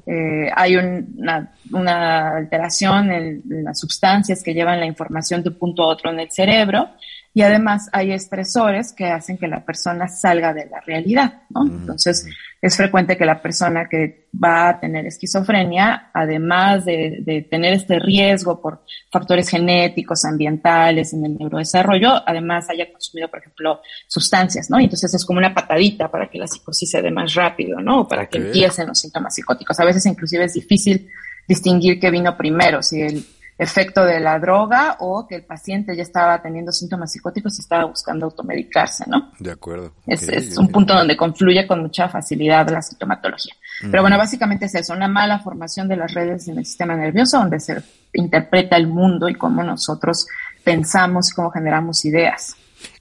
Eh, 0.06 0.50
hay 0.54 0.76
una, 0.76 1.50
una, 1.72 2.36
alteración 2.36 3.10
en, 3.10 3.42
las 3.64 3.80
sustancias 3.80 4.42
que 4.42 4.52
llevan 4.52 4.80
la 4.80 4.84
información 4.84 5.42
de 5.42 5.48
un 5.48 5.54
punto 5.54 5.82
a 5.82 5.86
otro 5.86 6.10
en 6.10 6.20
el 6.20 6.30
cerebro 6.30 6.90
y 7.36 7.42
además 7.42 7.88
hay 7.92 8.12
estresores 8.12 8.92
que 8.92 9.06
hacen 9.06 9.36
que 9.36 9.48
la 9.48 9.64
persona 9.64 10.06
salga 10.06 10.54
de 10.54 10.66
la 10.66 10.80
realidad. 10.80 11.42
¿no? 11.50 11.66
Entonces, 11.66 12.28
es 12.62 12.76
frecuente 12.76 13.16
que 13.16 13.26
la 13.26 13.42
persona 13.42 13.88
que 13.90 14.28
va 14.32 14.68
a 14.68 14.80
tener 14.80 15.04
esquizofrenia, 15.04 16.10
además 16.14 16.84
de, 16.84 17.44
tener 17.50 17.72
este 17.72 17.98
riesgo 17.98 18.62
por 18.62 18.84
factores 19.10 19.48
genéticos, 19.48 20.24
ambientales, 20.24 21.12
en 21.12 21.24
el 21.26 21.36
neurodesarrollo, 21.36 22.22
además 22.24 22.70
haya 22.70 22.90
consumido, 22.92 23.28
por 23.28 23.40
ejemplo, 23.40 23.80
sustancias, 24.06 24.70
¿no? 24.70 24.78
Y 24.78 24.84
entonces 24.84 25.12
es 25.12 25.24
como 25.24 25.40
una 25.40 25.52
patadita 25.52 26.08
para 26.08 26.30
que 26.30 26.38
la 26.38 26.46
psicosis 26.46 26.88
se 26.88 27.02
dé 27.02 27.10
más 27.10 27.34
rápido, 27.34 27.80
¿no? 27.80 28.02
O 28.02 28.08
para 28.08 28.28
que 28.28 28.38
empiecen 28.38 28.86
los 28.86 29.00
síntomas 29.00 29.34
psicóticos. 29.34 29.78
A 29.80 29.84
veces 29.84 30.06
inclusive 30.06 30.44
es 30.44 30.54
difícil 30.54 31.08
distinguir 31.48 31.98
qué 31.98 32.12
vino 32.12 32.36
primero, 32.36 32.80
si 32.80 33.02
el 33.02 33.24
efecto 33.56 34.04
de 34.04 34.20
la 34.20 34.38
droga 34.38 34.96
o 35.00 35.26
que 35.26 35.36
el 35.36 35.44
paciente 35.44 35.96
ya 35.96 36.02
estaba 36.02 36.42
teniendo 36.42 36.72
síntomas 36.72 37.12
psicóticos 37.12 37.56
y 37.58 37.62
estaba 37.62 37.84
buscando 37.84 38.26
automedicarse, 38.26 39.04
¿no? 39.06 39.32
De 39.38 39.52
acuerdo. 39.52 39.92
Es, 40.06 40.56
un 40.58 40.68
punto 40.68 40.94
donde 40.94 41.16
confluye 41.16 41.66
con 41.66 41.82
mucha 41.82 42.08
facilidad 42.08 42.68
la 42.70 42.82
sintomatología. 42.82 43.54
Pero 43.90 44.02
bueno, 44.02 44.18
básicamente 44.18 44.66
es 44.66 44.74
eso, 44.74 44.92
una 44.92 45.08
mala 45.08 45.40
formación 45.40 45.88
de 45.88 45.96
las 45.96 46.12
redes 46.14 46.48
en 46.48 46.58
el 46.58 46.66
sistema 46.66 46.96
nervioso 46.96 47.38
donde 47.38 47.60
se 47.60 47.82
interpreta 48.12 48.76
el 48.76 48.86
mundo 48.86 49.28
y 49.28 49.34
cómo 49.34 49.62
nosotros 49.62 50.26
pensamos 50.62 51.30
y 51.30 51.34
cómo 51.34 51.50
generamos 51.50 52.04
ideas. 52.04 52.56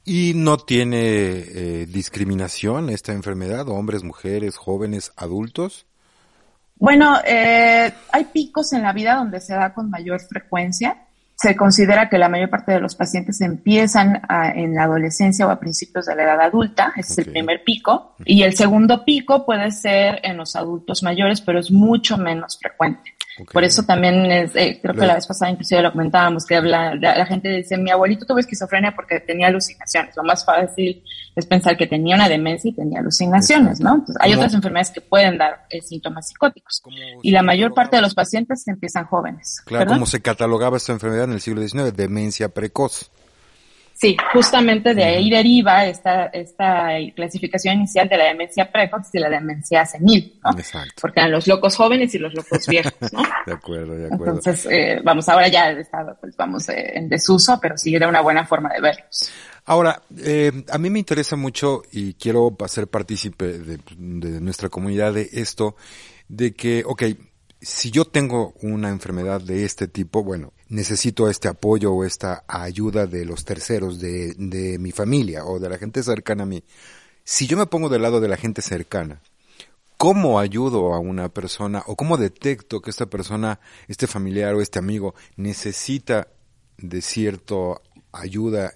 ¿Y 0.06 0.34
no 0.36 0.58
tiene 0.58 0.98
eh, 1.00 1.86
discriminación 1.88 2.90
esta 2.90 3.14
enfermedad? 3.14 3.70
¿Hombres, 3.70 4.04
mujeres, 4.04 4.58
jóvenes, 4.58 5.14
adultos? 5.16 5.86
Bueno, 6.76 7.18
eh, 7.26 7.94
hay 8.12 8.24
picos 8.26 8.74
en 8.74 8.82
la 8.82 8.94
vida 8.94 9.16
donde 9.16 9.40
se 9.40 9.54
da 9.54 9.74
con 9.74 9.90
mayor 9.90 10.20
frecuencia. 10.22 10.98
Se 11.36 11.56
considera 11.56 12.10
que 12.10 12.18
la 12.18 12.30
mayor 12.30 12.50
parte 12.50 12.72
de 12.72 12.80
los 12.80 12.96
pacientes 12.96 13.42
empiezan 13.42 14.22
en 14.56 14.76
la 14.76 14.84
adolescencia 14.84 15.48
o 15.48 15.50
a 15.50 15.60
principios 15.60 16.06
de 16.06 16.16
la 16.16 16.24
edad 16.24 16.42
adulta, 16.42 16.94
ese 16.96 17.14
es 17.14 17.28
el 17.28 17.34
primer 17.34 17.64
pico, 17.64 18.16
y 18.24 18.44
el 18.44 18.56
segundo 18.56 19.04
pico 19.04 19.46
puede 19.46 19.72
ser 19.72 20.20
en 20.24 20.38
los 20.38 20.56
adultos 20.56 21.04
mayores, 21.04 21.42
pero 21.42 21.60
es 21.60 21.72
mucho 21.72 22.18
menos 22.18 22.58
frecuente. 22.60 23.16
Por 23.52 23.64
eso 23.64 23.84
también 23.84 24.32
es, 24.32 24.56
eh, 24.56 24.80
creo 24.82 24.94
que 24.94 25.06
la 25.08 25.16
vez 25.16 25.26
pasada 25.26 25.52
inclusive 25.52 25.82
lo 25.82 25.92
comentábamos, 25.92 26.46
que 26.46 26.62
la, 26.62 26.94
la, 26.96 27.26
gente 27.26 27.50
dice, 27.50 27.78
mi 27.78 27.90
abuelito 27.90 28.26
tuvo 28.26 28.38
esquizofrenia 28.38 28.94
porque 28.96 29.20
tenía 29.20 29.48
alucinaciones. 29.48 30.16
Lo 30.16 30.24
más 30.24 30.46
fácil 30.46 31.04
es 31.36 31.46
pensar 31.46 31.76
que 31.76 31.88
tenía 31.88 32.16
una 32.16 32.30
demencia 32.30 32.70
y 32.70 32.74
tenía 32.74 33.00
alucinaciones, 33.00 33.80
¿no? 33.80 33.96
Entonces, 33.96 34.18
hay 34.20 34.34
otras 34.34 34.54
enfermedades 34.54 34.92
que 34.92 35.02
pueden 35.02 35.38
dar 35.38 35.66
eh, 35.70 35.82
síntomas 35.82 36.28
psicóticos. 36.28 36.84
Y 37.24 37.32
la 37.32 37.42
mayor 37.42 37.74
parte 37.74 37.96
de 37.96 38.04
los 38.04 38.14
pacientes 38.14 38.68
empiezan 38.68 39.06
jóvenes. 39.06 39.62
Claro, 39.66 39.92
como 39.92 40.06
se 40.06 40.22
catalogaba 40.22 40.78
esta 40.78 40.92
enfermedad 40.92 41.26
en 41.26 41.34
el 41.34 41.42
siglo 41.42 41.62
XIX, 41.68 41.96
demencia 41.96 42.50
precoz. 42.50 43.10
Sí, 44.04 44.18
justamente 44.34 44.94
de 44.94 45.02
ahí 45.02 45.30
deriva 45.30 45.86
esta, 45.86 46.26
esta 46.26 46.90
clasificación 47.16 47.76
inicial 47.76 48.10
de 48.10 48.18
la 48.18 48.26
demencia 48.26 48.70
precoz 48.70 49.08
y 49.14 49.20
la 49.20 49.30
demencia 49.30 49.86
senil, 49.86 50.42
¿no? 50.44 50.60
Exacto. 50.60 50.96
Porque 51.00 51.22
eran 51.22 51.32
los 51.32 51.48
locos 51.48 51.74
jóvenes 51.78 52.14
y 52.14 52.20
los 52.20 52.34
locos 52.34 52.68
viejos, 52.68 52.92
¿no? 53.14 53.24
de 53.48 53.54
acuerdo, 53.54 53.96
de 53.96 54.08
acuerdo. 54.08 54.36
Entonces, 54.36 54.68
eh, 54.70 55.00
vamos, 55.06 55.30
ahora 55.30 55.48
ya 55.48 55.72
está, 55.72 56.18
pues 56.20 56.36
vamos 56.36 56.68
eh, 56.68 56.98
en 56.98 57.08
desuso, 57.08 57.58
pero 57.62 57.78
sí 57.78 57.96
era 57.96 58.10
una 58.10 58.20
buena 58.20 58.46
forma 58.46 58.74
de 58.74 58.82
verlos. 58.82 59.32
Ahora, 59.64 60.02
eh, 60.22 60.52
a 60.70 60.78
mí 60.78 60.90
me 60.90 61.00
interesa 61.00 61.38
mucho 61.38 61.84
y 61.94 62.16
quiero 62.16 62.58
ser 62.68 62.90
partícipe 62.90 63.58
de, 63.58 63.80
de 63.98 64.42
nuestra 64.42 64.68
comunidad 64.68 65.14
de 65.14 65.30
esto, 65.32 65.78
de 66.28 66.54
que, 66.54 66.84
ok, 66.86 67.04
si 67.64 67.92
yo 67.92 68.06
tengo 68.06 68.54
una 68.62 68.90
enfermedad 68.90 69.42
de 69.42 69.66
este 69.66 69.88
tipo, 69.88 70.24
bueno, 70.24 70.54
necesito 70.70 71.30
este 71.30 71.48
apoyo 71.48 71.94
o 71.94 72.04
esta 72.04 72.44
ayuda 72.48 73.08
de 73.08 73.26
los 73.26 73.46
terceros, 73.46 74.00
de, 74.00 74.34
de 74.38 74.78
mi 74.80 74.92
familia 74.92 75.46
o 75.46 75.60
de 75.60 75.70
la 75.70 75.78
gente 75.78 76.04
cercana 76.04 76.44
a 76.44 76.46
mí. 76.46 76.64
Si 77.24 77.48
yo 77.48 77.58
me 77.58 77.66
pongo 77.66 77.90
del 77.90 78.02
lado 78.02 78.20
de 78.20 78.28
la 78.28 78.38
gente 78.38 78.62
cercana, 78.62 79.22
¿cómo 79.98 80.40
ayudo 80.40 80.94
a 80.94 81.00
una 81.00 81.30
persona 81.30 81.84
o 81.88 81.96
cómo 81.96 82.18
detecto 82.18 82.82
que 82.82 82.90
esta 82.90 83.06
persona, 83.06 83.60
este 83.88 84.08
familiar 84.08 84.54
o 84.56 84.62
este 84.62 84.80
amigo 84.80 85.16
necesita 85.38 86.28
de 86.78 87.02
cierta 87.02 87.56
ayuda? 88.12 88.74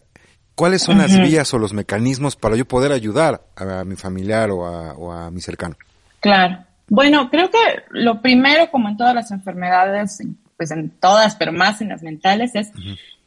¿Cuáles 0.55 0.81
son 0.81 0.97
las 0.97 1.15
vías 1.19 1.53
o 1.53 1.59
los 1.59 1.73
mecanismos 1.73 2.35
para 2.35 2.55
yo 2.55 2.65
poder 2.65 2.91
ayudar 2.91 3.45
a, 3.55 3.83
mi 3.83 3.95
familiar 3.95 4.49
o 4.49 4.65
a, 4.65 4.93
o 4.93 5.11
a 5.11 5.29
mi 5.29 5.41
cercano? 5.41 5.75
Claro. 6.19 6.66
Bueno, 6.89 7.29
creo 7.29 7.49
que 7.49 7.57
lo 7.89 8.21
primero, 8.21 8.71
como 8.71 8.89
en 8.89 8.97
todas 8.97 9.13
las 9.13 9.31
enfermedades, 9.31 10.19
pues 10.55 10.71
en 10.71 10.89
todas, 10.89 11.35
pero 11.35 11.51
más 11.51 11.81
en 11.81 11.89
las 11.89 12.01
mentales, 12.01 12.55
es 12.55 12.71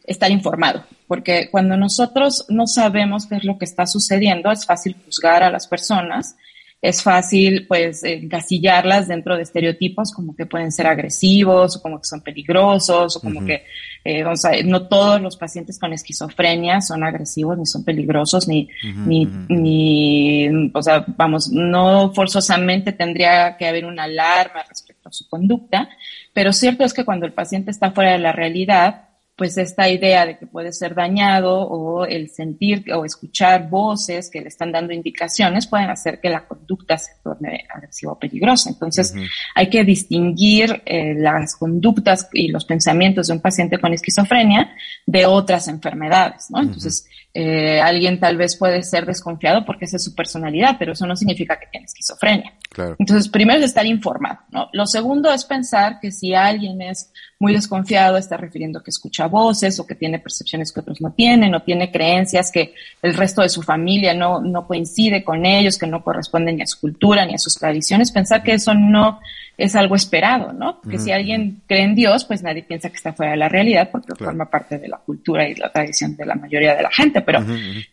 estar 0.04 0.30
informado. 0.30 0.84
Porque 1.06 1.48
cuando 1.50 1.76
nosotros 1.76 2.46
no 2.48 2.66
sabemos 2.66 3.26
qué 3.26 3.36
es 3.36 3.44
lo 3.44 3.58
que 3.58 3.64
está 3.64 3.86
sucediendo, 3.86 4.50
es 4.50 4.64
fácil 4.64 4.96
juzgar 5.04 5.42
a 5.42 5.50
las 5.50 5.66
personas 5.66 6.36
es 6.82 7.02
fácil 7.02 7.66
pues 7.66 8.02
encasillarlas 8.04 9.06
dentro 9.06 9.36
de 9.36 9.42
estereotipos 9.42 10.12
como 10.12 10.34
que 10.34 10.46
pueden 10.46 10.72
ser 10.72 10.86
agresivos 10.86 11.76
o 11.76 11.82
como 11.82 11.98
que 11.98 12.06
son 12.06 12.22
peligrosos 12.22 13.16
o 13.16 13.20
como 13.20 13.44
que 13.44 13.64
eh, 14.02 14.22
vamos 14.22 14.44
a, 14.46 14.52
no 14.64 14.88
todos 14.88 15.20
los 15.20 15.36
pacientes 15.36 15.78
con 15.78 15.92
esquizofrenia 15.92 16.80
son 16.80 17.04
agresivos 17.04 17.58
ni 17.58 17.66
son 17.66 17.84
peligrosos 17.84 18.48
ni 18.48 18.68
ni, 19.06 19.28
ni 19.48 20.70
o 20.72 20.82
sea 20.82 21.04
vamos 21.18 21.50
no 21.50 22.12
forzosamente 22.14 22.92
tendría 22.92 23.58
que 23.58 23.66
haber 23.66 23.84
una 23.84 24.04
alarma 24.04 24.62
respecto 24.66 25.10
a 25.10 25.12
su 25.12 25.28
conducta 25.28 25.90
pero 26.32 26.52
cierto 26.52 26.84
es 26.84 26.94
que 26.94 27.04
cuando 27.04 27.26
el 27.26 27.34
paciente 27.34 27.70
está 27.70 27.90
fuera 27.90 28.12
de 28.12 28.20
la 28.20 28.32
realidad 28.32 29.09
pues 29.40 29.56
esta 29.56 29.88
idea 29.88 30.26
de 30.26 30.36
que 30.36 30.46
puede 30.46 30.70
ser 30.70 30.94
dañado 30.94 31.62
o 31.62 32.04
el 32.04 32.28
sentir 32.28 32.84
o 32.92 33.06
escuchar 33.06 33.70
voces 33.70 34.28
que 34.30 34.42
le 34.42 34.48
están 34.48 34.70
dando 34.70 34.92
indicaciones 34.92 35.66
pueden 35.66 35.88
hacer 35.88 36.20
que 36.20 36.28
la 36.28 36.46
conducta 36.46 36.98
se 36.98 37.12
torne 37.24 37.64
agresiva 37.74 38.12
o 38.12 38.18
peligrosa. 38.18 38.68
Entonces 38.68 39.14
hay 39.54 39.70
que 39.70 39.82
distinguir 39.82 40.82
eh, 40.84 41.14
las 41.16 41.56
conductas 41.56 42.28
y 42.34 42.48
los 42.48 42.66
pensamientos 42.66 43.28
de 43.28 43.32
un 43.32 43.40
paciente 43.40 43.78
con 43.78 43.94
esquizofrenia 43.94 44.74
de 45.06 45.24
otras 45.24 45.68
enfermedades, 45.68 46.50
¿no? 46.50 46.60
Entonces 46.60 47.08
eh, 47.32 47.80
alguien 47.80 48.20
tal 48.20 48.36
vez 48.36 48.58
puede 48.58 48.82
ser 48.82 49.06
desconfiado 49.06 49.64
porque 49.64 49.86
esa 49.86 49.96
es 49.96 50.04
su 50.04 50.14
personalidad, 50.14 50.76
pero 50.78 50.92
eso 50.92 51.06
no 51.06 51.16
significa 51.16 51.58
que 51.58 51.68
tiene 51.68 51.86
esquizofrenia. 51.86 52.52
Entonces, 52.76 53.28
primero 53.28 53.58
es 53.58 53.66
estar 53.66 53.84
informado, 53.84 54.38
¿no? 54.50 54.68
Lo 54.72 54.86
segundo 54.86 55.32
es 55.32 55.44
pensar 55.44 55.98
que 56.00 56.12
si 56.12 56.34
alguien 56.34 56.80
es 56.80 57.10
muy 57.40 57.52
desconfiado, 57.52 58.16
está 58.16 58.36
refiriendo 58.36 58.82
que 58.82 58.90
escucha 58.90 59.26
voces 59.26 59.80
o 59.80 59.86
que 59.86 59.96
tiene 59.96 60.20
percepciones 60.20 60.70
que 60.70 60.80
otros 60.80 61.00
no 61.00 61.12
tienen 61.12 61.52
o 61.54 61.62
tiene 61.62 61.90
creencias 61.90 62.52
que 62.52 62.74
el 63.02 63.14
resto 63.14 63.42
de 63.42 63.48
su 63.48 63.62
familia 63.62 64.14
no, 64.14 64.40
no 64.40 64.68
coincide 64.68 65.24
con 65.24 65.46
ellos, 65.46 65.78
que 65.78 65.88
no 65.88 66.04
corresponden 66.04 66.56
ni 66.56 66.62
a 66.62 66.66
su 66.66 66.78
cultura 66.78 67.26
ni 67.26 67.34
a 67.34 67.38
sus 67.38 67.56
tradiciones, 67.56 68.12
pensar 68.12 68.44
que 68.44 68.52
eso 68.52 68.72
no 68.72 69.20
es 69.60 69.76
algo 69.76 69.94
esperado, 69.94 70.54
¿no? 70.54 70.80
Que 70.80 70.98
si 70.98 71.12
alguien 71.12 71.60
cree 71.66 71.82
en 71.82 71.94
Dios, 71.94 72.24
pues 72.24 72.42
nadie 72.42 72.62
piensa 72.62 72.88
que 72.88 72.96
está 72.96 73.12
fuera 73.12 73.32
de 73.32 73.36
la 73.36 73.48
realidad 73.48 73.90
porque 73.92 74.14
forma 74.14 74.46
parte 74.46 74.78
de 74.78 74.88
la 74.88 74.96
cultura 74.96 75.46
y 75.46 75.54
la 75.54 75.70
tradición 75.70 76.16
de 76.16 76.24
la 76.24 76.34
mayoría 76.34 76.74
de 76.74 76.82
la 76.82 76.90
gente, 76.90 77.20
pero, 77.20 77.44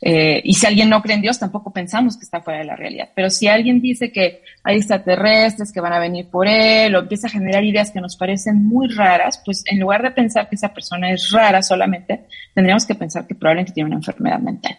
eh, 0.02 0.42
y 0.44 0.54
si 0.54 0.66
alguien 0.66 0.90
no 0.90 1.02
cree 1.02 1.16
en 1.16 1.22
Dios, 1.22 1.38
tampoco 1.38 1.74
pensamos 1.74 2.16
que 2.16 2.24
está 2.24 2.40
fuera 2.40 2.60
de 2.60 2.66
la 2.66 2.78
realidad. 2.78 3.10
Pero 3.14 3.30
si 3.30 3.50
alguien 3.50 3.82
dice 3.82 4.14
que 4.14 4.44
hay 4.64 4.78
extraterrestres 4.78 5.74
que 5.74 5.82
van 5.82 5.92
a 5.92 6.00
venir 6.00 6.28
por 6.30 6.48
él 6.48 6.96
o 6.96 7.00
empieza 7.00 7.28
a 7.28 7.32
generar 7.32 7.66
ideas 7.66 7.92
que 7.92 8.00
nos 8.00 8.16
parecen 8.16 8.66
muy 8.66 8.88
raras, 8.88 9.42
pues 9.44 9.64
en 9.66 9.80
lugar 9.80 10.04
de 10.04 10.12
pensar 10.12 10.48
que 10.48 10.56
esa 10.56 10.74
persona 10.74 11.12
es 11.12 11.32
rara 11.32 11.62
solamente, 11.62 12.22
tendríamos 12.54 12.86
que 12.86 12.96
pensar 12.96 13.28
que 13.28 13.36
probablemente 13.36 13.74
tiene 13.74 13.88
una 13.88 13.98
enfermedad 13.98 14.40
mental. 14.40 14.78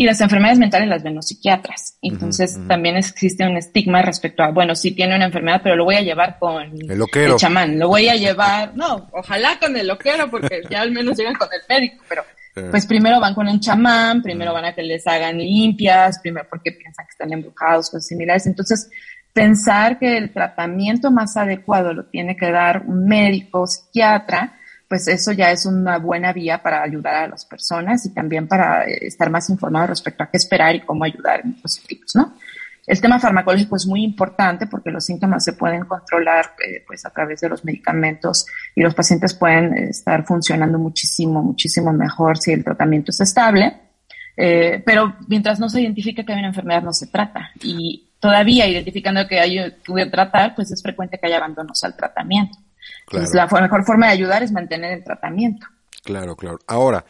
Y 0.00 0.04
las 0.04 0.20
enfermedades 0.20 0.60
mentales 0.60 0.88
las 0.88 1.02
ven 1.02 1.16
los 1.16 1.26
psiquiatras. 1.26 1.98
Entonces 2.02 2.56
también 2.68 2.96
existe 2.96 3.44
un 3.44 3.56
estigma 3.56 4.00
respecto 4.00 4.44
a, 4.44 4.52
bueno, 4.52 4.76
sí 4.76 4.92
tiene 4.92 5.16
una 5.16 5.24
enfermedad, 5.24 5.60
pero 5.60 5.74
lo 5.74 5.82
voy 5.82 5.96
a 5.96 6.02
llevar 6.02 6.38
con 6.38 6.62
el, 6.62 6.96
loquero. 6.96 7.36
chamán. 7.36 7.80
Lo 7.80 7.88
voy 7.88 8.08
a 8.08 8.14
llevar, 8.14 8.76
no, 8.76 9.08
ojalá 9.12 9.58
con 9.58 9.76
el 9.76 9.88
loquero, 9.88 10.30
porque 10.30 10.62
ya 10.70 10.82
al 10.82 10.92
menos 10.92 11.18
llegan 11.18 11.34
con 11.34 11.48
el 11.52 11.62
médico, 11.68 12.04
pero 12.08 12.22
pues 12.70 12.86
primero 12.86 13.18
van 13.18 13.34
con 13.34 13.48
el 13.48 13.58
chamán, 13.58 14.22
primero 14.22 14.52
van 14.52 14.66
a 14.66 14.72
que 14.72 14.84
les 14.84 15.04
hagan 15.04 15.36
limpias, 15.36 16.20
primero 16.20 16.46
porque 16.48 16.70
piensan 16.70 17.04
que 17.04 17.10
están 17.10 17.32
embrujados, 17.32 17.90
cosas 17.90 18.06
similares. 18.06 18.46
Entonces, 18.46 18.88
pensar 19.32 19.98
que 19.98 20.16
el 20.16 20.32
tratamiento 20.32 21.10
más 21.10 21.36
adecuado 21.36 21.92
lo 21.92 22.04
tiene 22.04 22.36
que 22.36 22.52
dar 22.52 22.84
un 22.86 23.08
médico, 23.08 23.66
psiquiatra, 23.66 24.57
pues 24.88 25.06
eso 25.06 25.32
ya 25.32 25.52
es 25.52 25.66
una 25.66 25.98
buena 25.98 26.32
vía 26.32 26.62
para 26.62 26.82
ayudar 26.82 27.14
a 27.14 27.28
las 27.28 27.44
personas 27.44 28.06
y 28.06 28.14
también 28.14 28.48
para 28.48 28.86
eh, 28.86 28.98
estar 29.02 29.30
más 29.30 29.50
informados 29.50 29.90
respecto 29.90 30.24
a 30.24 30.30
qué 30.30 30.38
esperar 30.38 30.74
y 30.74 30.80
cómo 30.80 31.04
ayudar 31.04 31.40
en 31.44 31.52
estos 31.52 31.74
sitios, 31.74 32.16
¿no? 32.16 32.34
El 32.86 33.02
tema 33.02 33.20
farmacológico 33.20 33.76
es 33.76 33.86
muy 33.86 34.02
importante 34.02 34.66
porque 34.66 34.90
los 34.90 35.04
síntomas 35.04 35.44
se 35.44 35.52
pueden 35.52 35.84
controlar 35.84 36.54
eh, 36.66 36.82
pues 36.86 37.04
a 37.04 37.10
través 37.10 37.38
de 37.42 37.50
los 37.50 37.62
medicamentos 37.62 38.46
y 38.74 38.80
los 38.80 38.94
pacientes 38.94 39.34
pueden 39.34 39.74
estar 39.76 40.24
funcionando 40.24 40.78
muchísimo, 40.78 41.42
muchísimo 41.42 41.92
mejor 41.92 42.38
si 42.38 42.52
el 42.52 42.64
tratamiento 42.64 43.10
es 43.10 43.20
estable. 43.20 43.78
Eh, 44.34 44.82
pero 44.86 45.16
mientras 45.26 45.60
no 45.60 45.68
se 45.68 45.82
identifique 45.82 46.24
que 46.24 46.32
hay 46.32 46.38
una 46.38 46.48
enfermedad 46.48 46.82
no 46.82 46.94
se 46.94 47.08
trata 47.08 47.50
y 47.60 48.08
todavía 48.20 48.66
identificando 48.66 49.26
que 49.26 49.38
hay 49.38 49.74
que 49.84 50.06
tratar, 50.06 50.54
pues 50.54 50.70
es 50.70 50.80
frecuente 50.82 51.18
que 51.18 51.26
haya 51.26 51.36
abandonos 51.36 51.84
al 51.84 51.94
tratamiento 51.94 52.56
la 53.10 53.46
mejor 53.46 53.84
forma 53.84 54.06
de 54.06 54.12
ayudar 54.12 54.42
es 54.42 54.52
mantener 54.52 54.92
el 54.92 55.04
tratamiento. 55.04 55.66
Claro, 56.02 56.36
claro. 56.36 56.58
Ahora, 56.66 57.04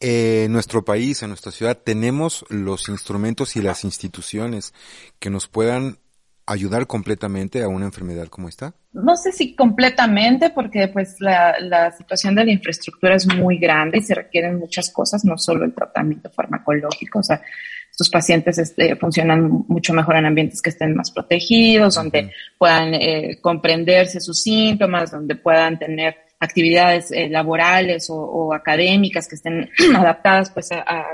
en 0.00 0.52
nuestro 0.52 0.84
país, 0.84 1.22
en 1.22 1.30
nuestra 1.30 1.52
ciudad, 1.52 1.78
tenemos 1.82 2.44
los 2.48 2.88
instrumentos 2.88 3.56
y 3.56 3.62
las 3.62 3.84
instituciones 3.84 4.74
que 5.18 5.30
nos 5.30 5.48
puedan 5.48 5.98
ayudar 6.46 6.86
completamente 6.86 7.62
a 7.62 7.68
una 7.68 7.86
enfermedad 7.86 8.28
como 8.28 8.48
esta? 8.48 8.74
No 8.92 9.16
sé 9.16 9.32
si 9.32 9.54
completamente, 9.54 10.50
porque 10.50 10.88
pues 10.88 11.16
la, 11.20 11.56
la, 11.60 11.90
situación 11.90 12.34
de 12.34 12.44
la 12.44 12.52
infraestructura 12.52 13.16
es 13.16 13.26
muy 13.26 13.58
grande 13.58 13.98
y 13.98 14.02
se 14.02 14.14
requieren 14.14 14.58
muchas 14.58 14.90
cosas, 14.90 15.24
no 15.24 15.36
solo 15.36 15.64
el 15.64 15.74
tratamiento 15.74 16.30
farmacológico, 16.30 17.18
o 17.18 17.22
sea, 17.22 17.42
estos 17.96 18.10
pacientes 18.10 18.58
este, 18.58 18.94
funcionan 18.96 19.64
mucho 19.68 19.94
mejor 19.94 20.16
en 20.16 20.26
ambientes 20.26 20.60
que 20.60 20.68
estén 20.68 20.94
más 20.94 21.10
protegidos, 21.10 21.94
donde 21.94 22.30
puedan 22.58 22.92
eh, 22.92 23.38
comprenderse 23.40 24.20
sus 24.20 24.42
síntomas, 24.42 25.10
donde 25.10 25.34
puedan 25.34 25.78
tener 25.78 26.14
actividades 26.38 27.10
eh, 27.10 27.28
laborales 27.30 28.08
o, 28.10 28.52
académicas 28.52 29.26
que 29.26 29.36
estén 29.36 29.70
adaptadas 29.96 30.50
pues 30.50 30.70
a, 30.72 31.06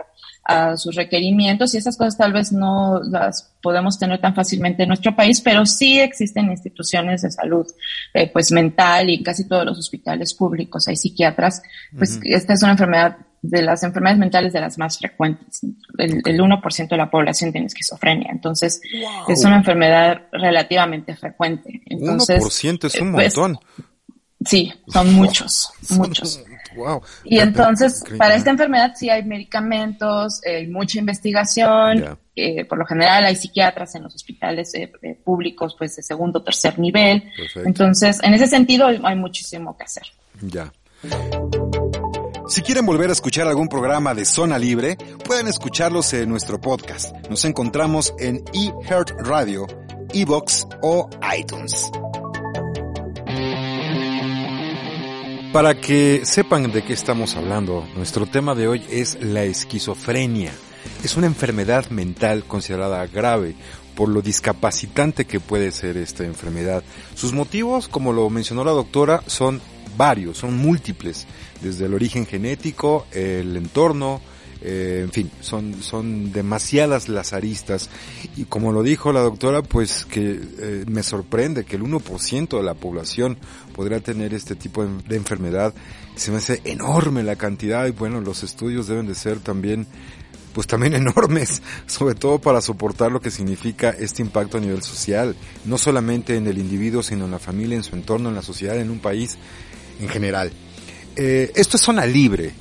sus 0.77 0.97
requerimientos 0.97 1.75
y 1.75 1.79
esas 1.79 1.97
cosas 1.97 2.19
tal 2.19 2.33
vez 2.33 2.53
no 2.53 3.01
las 3.03 3.55
podemos 3.63 3.99
tener 3.99 4.21
tan 4.21 4.35
fácilmente 4.35 4.83
en 4.83 4.89
nuestro 4.89 5.15
país, 5.15 5.41
pero 5.41 5.65
sí 5.65 6.01
existen 6.01 6.51
instituciones 6.51 7.23
de 7.23 7.31
salud 7.31 7.67
eh, 8.13 8.29
pues 8.33 8.51
mental 8.51 9.09
y 9.09 9.23
casi 9.23 9.47
todos 9.47 9.65
los 9.65 9.79
hospitales 9.79 10.35
públicos 10.35 10.89
hay 10.89 10.97
psiquiatras, 10.97 11.63
pues 11.97 12.19
esta 12.25 12.55
es 12.55 12.63
una 12.63 12.73
enfermedad 12.73 13.19
de 13.41 13.63
las 13.63 13.83
enfermedades 13.83 14.21
mentales 14.21 14.53
de 14.53 14.61
las 14.61 14.79
más 14.79 14.99
frecuentes. 14.99 15.61
El, 15.99 16.23
1% 16.23 16.89
de 16.89 16.97
la 16.97 17.11
población 17.11 17.53
tiene 17.53 17.67
esquizofrenia, 17.67 18.31
entonces 18.31 18.81
es 19.29 19.45
una 19.45 19.57
enfermedad 19.57 20.23
relativamente 20.33 21.17
frecuente. 21.17 21.83
Entonces, 21.87 22.43
1% 22.43 22.87
es 22.87 23.01
un 23.01 23.13
pues, 23.13 23.37
montón. 23.37 23.61
Sí, 24.45 24.73
son 24.89 25.13
muchos, 25.15 25.71
muchos. 25.91 26.43
Wow. 26.77 27.03
Y 27.25 27.39
entonces, 27.39 28.05
para 28.19 28.35
esta 28.35 28.51
enfermedad 28.51 28.93
sí 28.95 29.11
hay 29.11 29.25
medicamentos, 29.25 30.41
hay 30.47 30.67
mucha 30.67 30.99
investigación. 30.99 32.19
por 32.69 32.79
lo 32.79 32.87
general 32.87 33.25
hay 33.25 33.37
psiquiatras 33.37 33.95
en 33.95 34.05
los 34.05 34.15
hospitales 34.15 34.73
públicos, 35.25 35.75
pues 35.79 35.97
de 35.97 36.03
segundo 36.03 36.39
o 36.39 36.43
tercer 36.43 36.79
nivel. 36.79 37.25
Entonces, 37.65 38.19
en 38.23 38.35
ese 38.35 38.47
sentido 38.47 38.87
hay 38.87 39.17
muchísimo 39.17 39.77
que 39.77 39.85
hacer. 39.85 40.05
Ya. 40.41 40.73
Si 42.49 42.63
quieren 42.63 42.87
volver 42.87 43.11
a 43.11 43.13
escuchar 43.13 43.49
algún 43.49 43.69
programa 43.69 44.15
de 44.15 44.25
Zona 44.25 44.59
Libre, 44.59 44.97
pueden 45.25 45.49
escucharlos 45.49 46.13
en 46.13 46.29
nuestro 46.29 46.61
podcast. 46.61 47.15
Nos 47.29 47.45
encontramos 47.45 48.15
en 48.19 48.45
eHeart 48.53 49.11
Radio, 49.21 49.67
Evox 50.13 50.67
o 50.83 51.09
iTunes. 51.37 51.91
Para 55.53 55.79
que 55.79 56.23
sepan 56.25 56.73
de 56.73 56.83
qué 56.83 56.95
estamos 56.95 57.37
hablando, 57.37 57.87
nuestro 57.95 58.25
tema 58.25 58.55
de 58.55 58.69
hoy 58.69 58.83
es 58.89 59.19
la 59.21 59.45
esquizofrenia. 59.45 60.51
Es 61.05 61.19
una 61.19 61.27
enfermedad 61.27 61.91
mental 61.91 62.45
considerada 62.45 63.07
grave 63.07 63.55
por 63.95 64.09
lo 64.09 64.23
discapacitante 64.23 65.27
que 65.27 65.41
puede 65.41 65.71
ser 65.71 65.99
esta 65.99 66.25
enfermedad. 66.25 66.83
Sus 67.15 67.35
motivos, 67.35 67.87
como 67.87 68.15
lo 68.15 68.31
mencionó 68.31 68.65
la 68.65 68.71
doctora, 68.71 69.23
son 69.27 69.61
varios, 69.99 70.39
son 70.39 70.57
múltiples, 70.57 71.27
desde 71.61 71.85
el 71.85 71.93
origen 71.93 72.25
genético, 72.25 73.07
el 73.13 73.55
entorno, 73.55 74.23
eh, 74.65 75.01
en 75.03 75.11
fin, 75.11 75.31
son, 75.41 75.83
son 75.83 76.33
demasiadas 76.33 77.09
las 77.09 77.33
aristas. 77.33 77.91
Y 78.37 78.45
como 78.45 78.73
lo 78.73 78.83
dijo 78.83 79.13
la 79.13 79.21
doctora, 79.21 79.63
pues 79.63 80.05
que 80.05 80.41
eh, 80.59 80.85
me 80.87 81.03
sorprende 81.03 81.65
que 81.65 81.77
el 81.77 81.83
1% 81.83 82.57
de 82.57 82.63
la 82.63 82.75
población 82.75 83.39
podría 83.75 84.01
tener 84.01 84.35
este 84.35 84.55
tipo 84.55 84.85
de, 84.85 85.17
enfermedad. 85.17 85.75
Se 86.15 86.31
me 86.31 86.37
hace 86.37 86.61
enorme 86.65 87.23
la 87.25 87.37
cantidad 87.37 87.87
y 87.87 87.91
bueno, 87.91 88.21
los 88.21 88.45
estudios 88.45 88.87
deben 88.87 89.07
de 89.07 89.15
ser 89.15 89.41
también 89.41 89.87
pues 90.53 90.67
también 90.67 90.95
enormes, 90.95 91.63
sobre 91.87 92.15
todo 92.15 92.39
para 92.39 92.61
soportar 92.61 93.11
lo 93.11 93.21
que 93.21 93.31
significa 93.31 93.91
este 93.91 94.23
impacto 94.23 94.59
a 94.59 94.61
nivel 94.61 94.83
social, 94.83 95.35
no 95.65 95.79
solamente 95.79 96.37
en 96.37 96.47
el 96.47 96.59
individuo, 96.59 97.03
sino 97.03 97.25
en 97.25 97.31
la 97.31 97.39
familia, 97.39 97.77
en 97.77 97.83
su 97.83 97.97
entorno, 97.97 98.29
en 98.29 98.35
la 98.35 98.43
sociedad, 98.43 98.77
en 98.77 98.91
un 98.91 99.01
país 99.01 99.39
en 99.99 100.09
general. 100.09 100.53
Eh, 101.17 101.51
esto 101.55 101.77
es 101.77 101.83
zona 101.83 102.07
libre. 102.07 102.53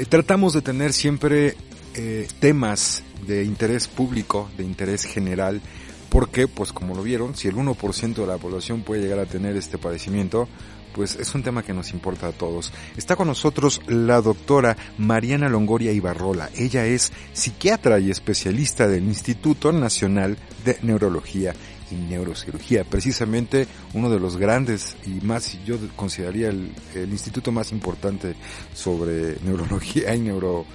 Eh, 0.00 0.06
tratamos 0.06 0.54
de 0.54 0.62
tener 0.62 0.94
siempre 0.94 1.56
eh, 1.94 2.26
temas 2.38 3.02
de 3.26 3.44
interés 3.44 3.86
público, 3.86 4.48
de 4.56 4.64
interés 4.64 5.04
general, 5.04 5.60
porque, 6.08 6.48
pues 6.48 6.72
como 6.72 6.94
lo 6.94 7.02
vieron, 7.02 7.36
si 7.36 7.48
el 7.48 7.56
1% 7.56 8.14
de 8.14 8.26
la 8.26 8.38
población 8.38 8.80
puede 8.80 9.02
llegar 9.02 9.18
a 9.18 9.26
tener 9.26 9.58
este 9.58 9.76
padecimiento, 9.76 10.48
pues 10.94 11.16
es 11.16 11.34
un 11.34 11.42
tema 11.42 11.62
que 11.62 11.74
nos 11.74 11.92
importa 11.92 12.28
a 12.28 12.32
todos. 12.32 12.72
Está 12.96 13.14
con 13.14 13.28
nosotros 13.28 13.82
la 13.88 14.22
doctora 14.22 14.74
Mariana 14.96 15.50
Longoria 15.50 15.92
Ibarrola. 15.92 16.48
Ella 16.56 16.86
es 16.86 17.12
psiquiatra 17.34 18.00
y 18.00 18.10
especialista 18.10 18.88
del 18.88 19.04
Instituto 19.04 19.70
Nacional 19.70 20.38
de 20.64 20.78
Neurología 20.80 21.52
y 21.90 21.94
neurocirugía, 21.94 22.84
precisamente 22.84 23.66
uno 23.94 24.10
de 24.10 24.18
los 24.18 24.36
grandes 24.36 24.96
y 25.06 25.24
más, 25.24 25.58
yo 25.64 25.76
consideraría 25.96 26.48
el, 26.48 26.72
instituto 27.10 27.52
más 27.52 27.72
importante 27.72 28.34
sobre 28.74 29.36
neurología 29.44 30.14
y 30.14 30.20
neuro 30.20 30.66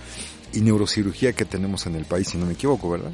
y 0.54 0.62
neurocirugía 0.62 1.34
que 1.34 1.46
tenemos 1.46 1.86
en 1.86 1.96
el 1.96 2.06
país, 2.06 2.30
si 2.30 2.38
no 2.38 2.46
me 2.46 2.54
equivoco, 2.54 2.90
¿verdad? 2.90 3.12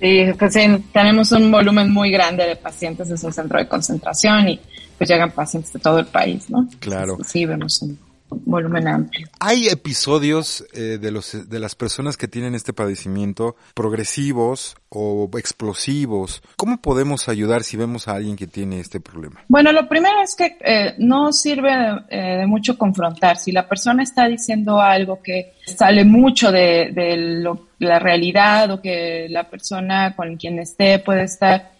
Sí, 0.00 0.24
pues 0.38 0.54
tenemos 0.92 1.32
un 1.32 1.50
volumen 1.50 1.90
muy 1.92 2.10
grande 2.10 2.44
de 2.46 2.54
pacientes, 2.54 3.10
es 3.10 3.24
un 3.24 3.32
centro 3.32 3.58
de 3.58 3.66
concentración 3.66 4.48
y 4.48 4.60
pues 4.96 5.10
llegan 5.10 5.32
pacientes 5.32 5.72
de 5.72 5.80
todo 5.80 5.98
el 5.98 6.06
país, 6.06 6.48
¿no? 6.50 6.68
Claro. 6.78 7.18
sí, 7.24 7.44
vemos 7.46 7.82
un 7.82 7.98
volumen 8.30 8.88
amplio. 8.88 9.28
Hay 9.40 9.68
episodios 9.68 10.64
eh, 10.72 10.98
de 11.00 11.10
los 11.10 11.48
de 11.48 11.58
las 11.58 11.74
personas 11.74 12.16
que 12.16 12.28
tienen 12.28 12.54
este 12.54 12.72
padecimiento 12.72 13.56
progresivos 13.74 14.76
o 14.90 15.28
explosivos. 15.38 16.42
¿Cómo 16.56 16.80
podemos 16.80 17.28
ayudar 17.28 17.62
si 17.62 17.76
vemos 17.76 18.08
a 18.08 18.12
alguien 18.12 18.36
que 18.36 18.46
tiene 18.46 18.80
este 18.80 19.00
problema? 19.00 19.44
Bueno, 19.48 19.72
lo 19.72 19.88
primero 19.88 20.20
es 20.22 20.34
que 20.34 20.56
eh, 20.60 20.94
no 20.98 21.32
sirve 21.32 21.70
eh, 22.08 22.38
de 22.38 22.46
mucho 22.46 22.78
confrontar. 22.78 23.36
Si 23.36 23.52
la 23.52 23.68
persona 23.68 24.02
está 24.02 24.26
diciendo 24.28 24.80
algo 24.80 25.20
que 25.22 25.54
sale 25.66 26.04
mucho 26.04 26.50
de, 26.50 26.90
de 26.92 27.44
la 27.78 27.98
realidad 27.98 28.70
o 28.70 28.80
que 28.80 29.26
la 29.28 29.44
persona 29.44 30.14
con 30.16 30.36
quien 30.36 30.58
esté 30.58 30.98
puede 30.98 31.24
estar 31.24 31.77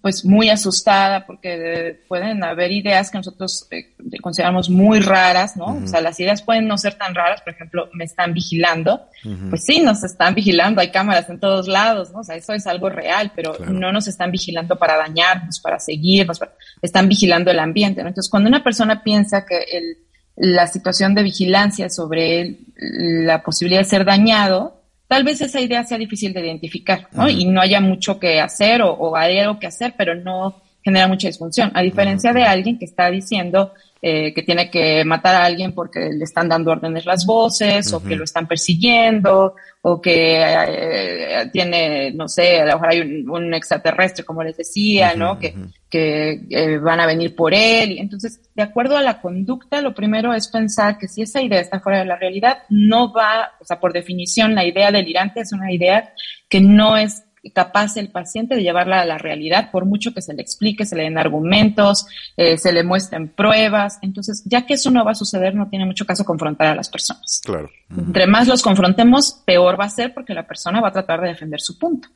pues 0.00 0.24
muy 0.24 0.48
asustada 0.48 1.26
porque 1.26 2.00
pueden 2.08 2.42
haber 2.44 2.72
ideas 2.72 3.10
que 3.10 3.18
nosotros 3.18 3.66
eh, 3.70 3.94
consideramos 4.20 4.70
muy 4.70 5.00
raras, 5.00 5.56
¿no? 5.56 5.80
O 5.82 5.86
sea, 5.86 6.00
las 6.00 6.18
ideas 6.20 6.42
pueden 6.42 6.68
no 6.68 6.78
ser 6.78 6.94
tan 6.94 7.14
raras, 7.14 7.42
por 7.42 7.52
ejemplo, 7.52 7.88
me 7.92 8.04
están 8.04 8.32
vigilando. 8.32 9.06
Pues 9.48 9.64
sí, 9.64 9.80
nos 9.80 10.02
están 10.04 10.34
vigilando, 10.34 10.80
hay 10.80 10.90
cámaras 10.90 11.28
en 11.28 11.40
todos 11.40 11.68
lados, 11.68 12.10
¿no? 12.12 12.20
O 12.20 12.24
sea, 12.24 12.36
eso 12.36 12.52
es 12.52 12.66
algo 12.66 12.88
real, 12.88 13.32
pero 13.34 13.56
no 13.68 13.92
nos 13.92 14.08
están 14.08 14.30
vigilando 14.30 14.76
para 14.76 14.96
dañarnos, 14.96 15.60
para 15.60 15.78
seguirnos, 15.78 16.40
están 16.80 17.08
vigilando 17.08 17.50
el 17.50 17.58
ambiente, 17.58 18.02
¿no? 18.02 18.08
Entonces, 18.08 18.30
cuando 18.30 18.48
una 18.48 18.64
persona 18.64 19.02
piensa 19.02 19.44
que 19.44 19.58
el, 19.58 19.96
la 20.36 20.66
situación 20.66 21.14
de 21.14 21.22
vigilancia 21.22 21.90
sobre 21.90 22.60
la 22.76 23.42
posibilidad 23.42 23.82
de 23.82 23.88
ser 23.88 24.04
dañado, 24.04 24.79
tal 25.10 25.24
vez 25.24 25.40
esa 25.40 25.60
idea 25.60 25.82
sea 25.82 25.98
difícil 25.98 26.32
de 26.32 26.38
identificar, 26.38 27.08
¿no? 27.10 27.28
Y 27.28 27.44
no 27.44 27.60
haya 27.60 27.80
mucho 27.80 28.20
que 28.20 28.40
hacer 28.40 28.80
o, 28.80 28.92
o 28.92 29.16
hay 29.16 29.40
algo 29.40 29.58
que 29.58 29.66
hacer, 29.66 29.94
pero 29.98 30.14
no 30.14 30.62
genera 30.84 31.08
mucha 31.08 31.26
disfunción. 31.26 31.72
A 31.74 31.82
diferencia 31.82 32.32
de 32.32 32.44
alguien 32.44 32.78
que 32.78 32.84
está 32.84 33.10
diciendo, 33.10 33.72
eh, 34.02 34.32
que 34.32 34.42
tiene 34.42 34.70
que 34.70 35.04
matar 35.04 35.34
a 35.34 35.44
alguien 35.44 35.74
porque 35.74 36.08
le 36.10 36.24
están 36.24 36.48
dando 36.48 36.70
órdenes 36.70 37.04
las 37.04 37.26
voces 37.26 37.92
o 37.92 38.02
que 38.02 38.16
lo 38.16 38.24
están 38.24 38.48
persiguiendo 38.48 39.54
o 39.82 40.00
que 40.00 40.42
eh, 40.42 41.50
tiene, 41.52 42.10
no 42.12 42.26
sé, 42.26 42.60
a 42.60 42.64
lo 42.64 42.72
mejor 42.72 42.88
hay 42.88 43.00
un, 43.00 43.52
extraterrestre, 43.52 44.24
como 44.24 44.42
les 44.42 44.56
decía, 44.56 45.14
¿no? 45.14 45.38
Que, 45.38 45.54
que 45.90 46.40
eh, 46.48 46.78
van 46.78 47.00
a 47.00 47.06
venir 47.06 47.34
por 47.36 47.52
él. 47.52 47.96
Entonces, 47.98 48.40
de 48.54 48.62
acuerdo 48.62 48.96
a 48.96 49.02
la 49.02 49.20
conducta, 49.20 49.82
lo 49.82 49.94
primero 49.94 50.32
es 50.32 50.48
pensar 50.48 50.96
que 50.96 51.08
si 51.08 51.20
esa 51.20 51.42
idea 51.42 51.60
está 51.60 51.80
fuera 51.80 51.98
de 51.98 52.06
la 52.06 52.16
realidad, 52.16 52.58
no 52.70 53.12
va, 53.12 53.52
o 53.60 53.64
sea, 53.64 53.80
por 53.80 53.92
definición, 53.92 54.54
la 54.54 54.64
idea 54.64 54.90
delirante 54.90 55.40
es 55.40 55.52
una 55.52 55.72
idea 55.72 56.14
que 56.48 56.60
no 56.60 56.96
es 56.96 57.24
capaz 57.54 57.96
el 57.96 58.10
paciente 58.10 58.54
de 58.54 58.62
llevarla 58.62 59.00
a 59.00 59.06
la 59.06 59.18
realidad, 59.18 59.70
por 59.70 59.86
mucho 59.86 60.12
que 60.12 60.20
se 60.20 60.34
le 60.34 60.42
explique, 60.42 60.84
se 60.84 60.94
le 60.94 61.04
den 61.04 61.18
argumentos, 61.18 62.06
eh, 62.36 62.58
se 62.58 62.72
le 62.72 62.84
muestren 62.84 63.28
pruebas. 63.28 63.98
Entonces, 64.02 64.42
ya 64.44 64.66
que 64.66 64.74
eso 64.74 64.90
no 64.90 65.04
va 65.04 65.12
a 65.12 65.14
suceder, 65.14 65.54
no 65.54 65.68
tiene 65.68 65.86
mucho 65.86 66.04
caso 66.04 66.24
confrontar 66.24 66.68
a 66.68 66.74
las 66.74 66.90
personas. 66.90 67.40
Claro. 67.44 67.70
Entre 67.96 68.26
más 68.26 68.46
los 68.46 68.62
confrontemos, 68.62 69.40
peor 69.44 69.80
va 69.80 69.86
a 69.86 69.90
ser 69.90 70.12
porque 70.12 70.34
la 70.34 70.46
persona 70.46 70.80
va 70.80 70.88
a 70.88 70.92
tratar 70.92 71.20
de 71.22 71.28
defender 71.28 71.60
su 71.60 71.78
punto. 71.78 72.08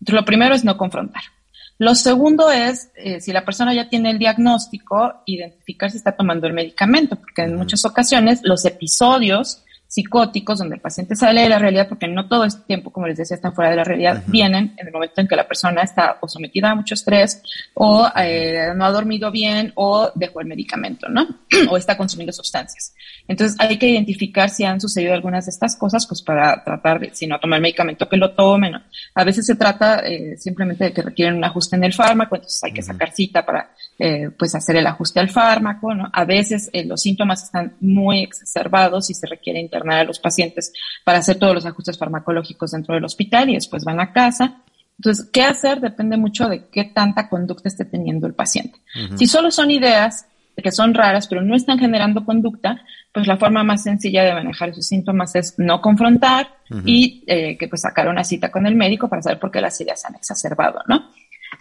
Entonces, 0.00 0.14
lo 0.14 0.24
primero 0.24 0.54
es 0.54 0.64
no 0.64 0.76
confrontar. 0.76 1.22
Lo 1.78 1.94
segundo 1.94 2.50
es, 2.50 2.90
eh, 2.96 3.20
si 3.20 3.32
la 3.32 3.44
persona 3.44 3.74
ya 3.74 3.88
tiene 3.88 4.10
el 4.10 4.18
diagnóstico, 4.18 5.22
identificar 5.26 5.90
si 5.90 5.96
está 5.96 6.12
tomando 6.12 6.46
el 6.46 6.52
medicamento, 6.52 7.16
porque 7.16 7.42
en 7.42 7.56
muchas 7.56 7.84
ocasiones 7.84 8.40
los 8.44 8.64
episodios 8.64 9.64
psicóticos 9.92 10.58
donde 10.58 10.76
el 10.76 10.80
paciente 10.80 11.14
sale 11.14 11.42
de 11.42 11.50
la 11.50 11.58
realidad, 11.58 11.86
porque 11.86 12.08
no 12.08 12.26
todo 12.26 12.46
este 12.46 12.62
tiempo, 12.62 12.90
como 12.90 13.06
les 13.06 13.18
decía, 13.18 13.34
está 13.34 13.52
fuera 13.52 13.68
de 13.68 13.76
la 13.76 13.84
realidad, 13.84 14.22
vienen 14.26 14.74
en 14.78 14.86
el 14.86 14.90
momento 14.90 15.20
en 15.20 15.28
que 15.28 15.36
la 15.36 15.46
persona 15.46 15.82
está 15.82 16.16
o 16.22 16.28
sometida 16.28 16.70
a 16.70 16.74
mucho 16.74 16.94
estrés 16.94 17.42
o 17.74 18.08
eh, 18.16 18.68
no 18.74 18.86
ha 18.86 18.90
dormido 18.90 19.30
bien 19.30 19.70
o 19.74 20.10
dejó 20.14 20.40
el 20.40 20.46
medicamento, 20.46 21.10
¿no? 21.10 21.28
o 21.70 21.76
está 21.76 21.98
consumiendo 21.98 22.32
sustancias. 22.32 22.94
Entonces 23.28 23.54
hay 23.60 23.76
que 23.76 23.90
identificar 23.90 24.48
si 24.48 24.64
han 24.64 24.80
sucedido 24.80 25.12
algunas 25.12 25.44
de 25.44 25.50
estas 25.50 25.76
cosas, 25.76 26.06
pues 26.06 26.22
para 26.22 26.64
tratar 26.64 26.98
de, 26.98 27.14
si 27.14 27.26
no 27.26 27.38
toma 27.38 27.56
el 27.56 27.62
medicamento, 27.62 28.08
que 28.08 28.16
lo 28.16 28.32
tome. 28.32 28.72
A 29.14 29.24
veces 29.24 29.44
se 29.44 29.56
trata 29.56 30.00
eh, 30.06 30.38
simplemente 30.38 30.84
de 30.84 30.92
que 30.94 31.02
requieren 31.02 31.36
un 31.36 31.44
ajuste 31.44 31.76
en 31.76 31.84
el 31.84 31.92
fármaco, 31.92 32.36
entonces 32.36 32.64
hay 32.64 32.72
que 32.72 32.82
sacar 32.82 33.12
cita 33.12 33.44
para 33.44 33.72
eh, 33.98 34.30
pues 34.38 34.54
hacer 34.54 34.76
el 34.76 34.86
ajuste 34.86 35.20
al 35.20 35.28
fármaco, 35.28 35.94
¿no? 35.94 36.08
A 36.12 36.24
veces 36.24 36.70
eh, 36.72 36.84
los 36.86 37.02
síntomas 37.02 37.44
están 37.44 37.76
muy 37.80 38.22
exacerbados 38.22 39.10
y 39.10 39.14
se 39.14 39.26
requiere 39.26 39.60
internar 39.82 40.00
a 40.00 40.04
los 40.04 40.18
pacientes 40.18 40.72
para 41.04 41.18
hacer 41.18 41.38
todos 41.38 41.54
los 41.54 41.66
ajustes 41.66 41.98
farmacológicos 41.98 42.70
dentro 42.70 42.94
del 42.94 43.04
hospital 43.04 43.50
y 43.50 43.54
después 43.54 43.84
van 43.84 44.00
a 44.00 44.12
casa. 44.12 44.62
Entonces, 44.98 45.28
¿qué 45.32 45.42
hacer? 45.42 45.80
Depende 45.80 46.16
mucho 46.16 46.48
de 46.48 46.66
qué 46.68 46.84
tanta 46.84 47.28
conducta 47.28 47.68
esté 47.68 47.84
teniendo 47.84 48.26
el 48.26 48.34
paciente. 48.34 48.78
Si 49.16 49.26
solo 49.26 49.50
son 49.50 49.70
ideas 49.70 50.26
que 50.54 50.70
son 50.70 50.92
raras, 50.94 51.26
pero 51.28 51.40
no 51.40 51.56
están 51.56 51.78
generando 51.78 52.24
conducta, 52.24 52.82
pues 53.12 53.26
la 53.26 53.38
forma 53.38 53.64
más 53.64 53.82
sencilla 53.82 54.22
de 54.22 54.34
manejar 54.34 54.68
esos 54.68 54.86
síntomas 54.86 55.34
es 55.34 55.54
no 55.58 55.80
confrontar 55.80 56.50
y 56.84 57.24
eh, 57.26 57.56
que 57.58 57.68
pues 57.68 57.82
sacar 57.82 58.08
una 58.08 58.22
cita 58.22 58.50
con 58.50 58.66
el 58.66 58.74
médico 58.74 59.08
para 59.08 59.22
saber 59.22 59.38
por 59.38 59.50
qué 59.50 59.60
las 59.60 59.80
ideas 59.80 60.04
han 60.04 60.14
exacerbado, 60.14 60.80
¿no? 60.86 61.10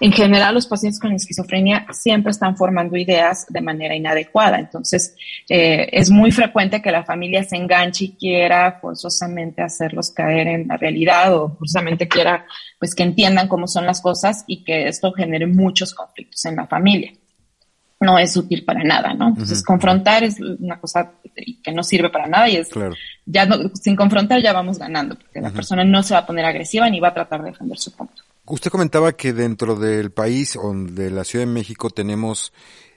En 0.03 0.11
general, 0.11 0.55
los 0.55 0.65
pacientes 0.65 0.99
con 0.99 1.11
esquizofrenia 1.11 1.85
siempre 1.91 2.31
están 2.31 2.57
formando 2.57 2.97
ideas 2.97 3.45
de 3.47 3.61
manera 3.61 3.95
inadecuada. 3.95 4.57
Entonces, 4.57 5.15
eh, 5.47 5.89
es 5.91 6.09
muy 6.09 6.31
frecuente 6.31 6.81
que 6.81 6.91
la 6.91 7.03
familia 7.03 7.43
se 7.43 7.55
enganche 7.55 8.05
y 8.05 8.11
quiera 8.13 8.79
forzosamente 8.81 9.61
hacerlos 9.61 10.09
caer 10.09 10.47
en 10.47 10.67
la 10.67 10.77
realidad 10.77 11.35
o 11.35 11.55
forzosamente 11.55 12.07
quiera, 12.07 12.47
pues, 12.79 12.95
que 12.95 13.03
entiendan 13.03 13.47
cómo 13.47 13.67
son 13.67 13.85
las 13.85 14.01
cosas 14.01 14.43
y 14.47 14.63
que 14.63 14.87
esto 14.87 15.13
genere 15.13 15.45
muchos 15.45 15.93
conflictos 15.93 16.43
en 16.45 16.55
la 16.55 16.65
familia. 16.65 17.11
no 17.99 18.17
es 18.17 18.35
útil 18.35 18.65
para 18.65 18.83
nada, 18.83 19.13
¿no? 19.13 19.27
Entonces, 19.27 19.63
confrontar 19.63 20.23
es 20.23 20.39
una 20.39 20.79
cosa 20.79 21.11
que 21.63 21.71
no 21.71 21.83
sirve 21.83 22.09
para 22.09 22.25
nada 22.25 22.49
y 22.49 22.55
es, 22.55 22.71
ya 23.27 23.47
sin 23.75 23.95
confrontar 23.95 24.41
ya 24.41 24.51
vamos 24.51 24.79
ganando, 24.79 25.13
porque 25.13 25.39
la 25.39 25.51
persona 25.51 25.83
no 25.83 26.01
se 26.01 26.15
va 26.15 26.21
a 26.21 26.25
poner 26.25 26.43
agresiva 26.45 26.89
ni 26.89 26.99
va 26.99 27.09
a 27.09 27.13
tratar 27.13 27.43
de 27.43 27.51
defender 27.51 27.77
su 27.77 27.91
punto. 27.91 28.23
Usted 28.51 28.69
comentaba 28.69 29.13
que 29.13 29.31
dentro 29.31 29.77
del 29.77 30.11
país 30.11 30.57
o 30.57 30.73
de 30.73 31.09
la 31.09 31.23
Ciudad 31.23 31.45
de 31.45 31.51
México 31.53 31.89
tenemos 31.89 32.51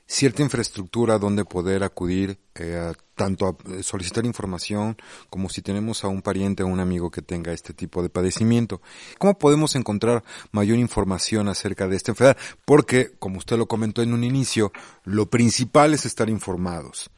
cierta 0.05 0.43
infraestructura 0.43 1.21
donde 1.21 1.45
poder 1.45 1.85
acudir 1.85 2.41
eh, 2.57 2.93
tanto 3.15 3.47
a 3.47 3.73
eh, 3.73 3.85
solicitar 3.85 4.27
información 4.27 4.97
como 5.31 5.49
si 5.49 5.63
tenemos 5.63 6.03
a 6.03 6.09
un 6.09 6.23
pariente 6.23 6.65
o 6.65 6.67
un 6.67 6.81
amigo 6.81 7.09
que 7.13 7.23
tenga 7.23 7.53
este 7.53 7.73
tipo 7.73 8.03
de 8.03 8.09
padecimiento. 8.09 8.83
¿Cómo 9.19 9.39
podemos 9.39 9.77
encontrar 9.77 10.25
mayor 10.51 10.77
información 10.77 11.47
acerca 11.47 11.87
de 11.87 11.95
esta 11.99 12.11
enfermedad? 12.11 12.37
Porque, 12.65 13.13
como 13.21 13.39
usted 13.39 13.57
lo 13.57 13.67
comentó 13.67 14.03
en 14.03 14.13
un 14.13 14.25
inicio, 14.25 14.73
lo 15.05 15.31
principal 15.31 15.95
es 15.95 16.05
estar 16.05 16.29
informados. 16.29 17.13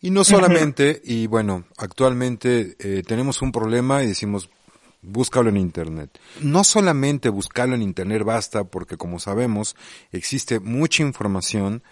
Y 0.00 0.10
no 0.10 0.22
solamente, 0.24 1.02
y 1.04 1.26
bueno, 1.26 1.64
actualmente 1.76 2.76
eh, 2.78 3.02
tenemos 3.04 3.42
un 3.42 3.50
problema 3.50 4.04
y 4.04 4.06
decimos, 4.06 4.48
búscalo 5.02 5.48
en 5.48 5.56
Internet. 5.56 6.18
No 6.40 6.64
solamente 6.64 7.28
buscarlo 7.28 7.74
en 7.74 7.82
Internet 7.82 8.22
basta 8.24 8.64
porque 8.64 8.96
como 8.96 9.18
sabemos 9.18 9.76
existe 10.12 10.60
mucha 10.60 11.02
información 11.02 11.82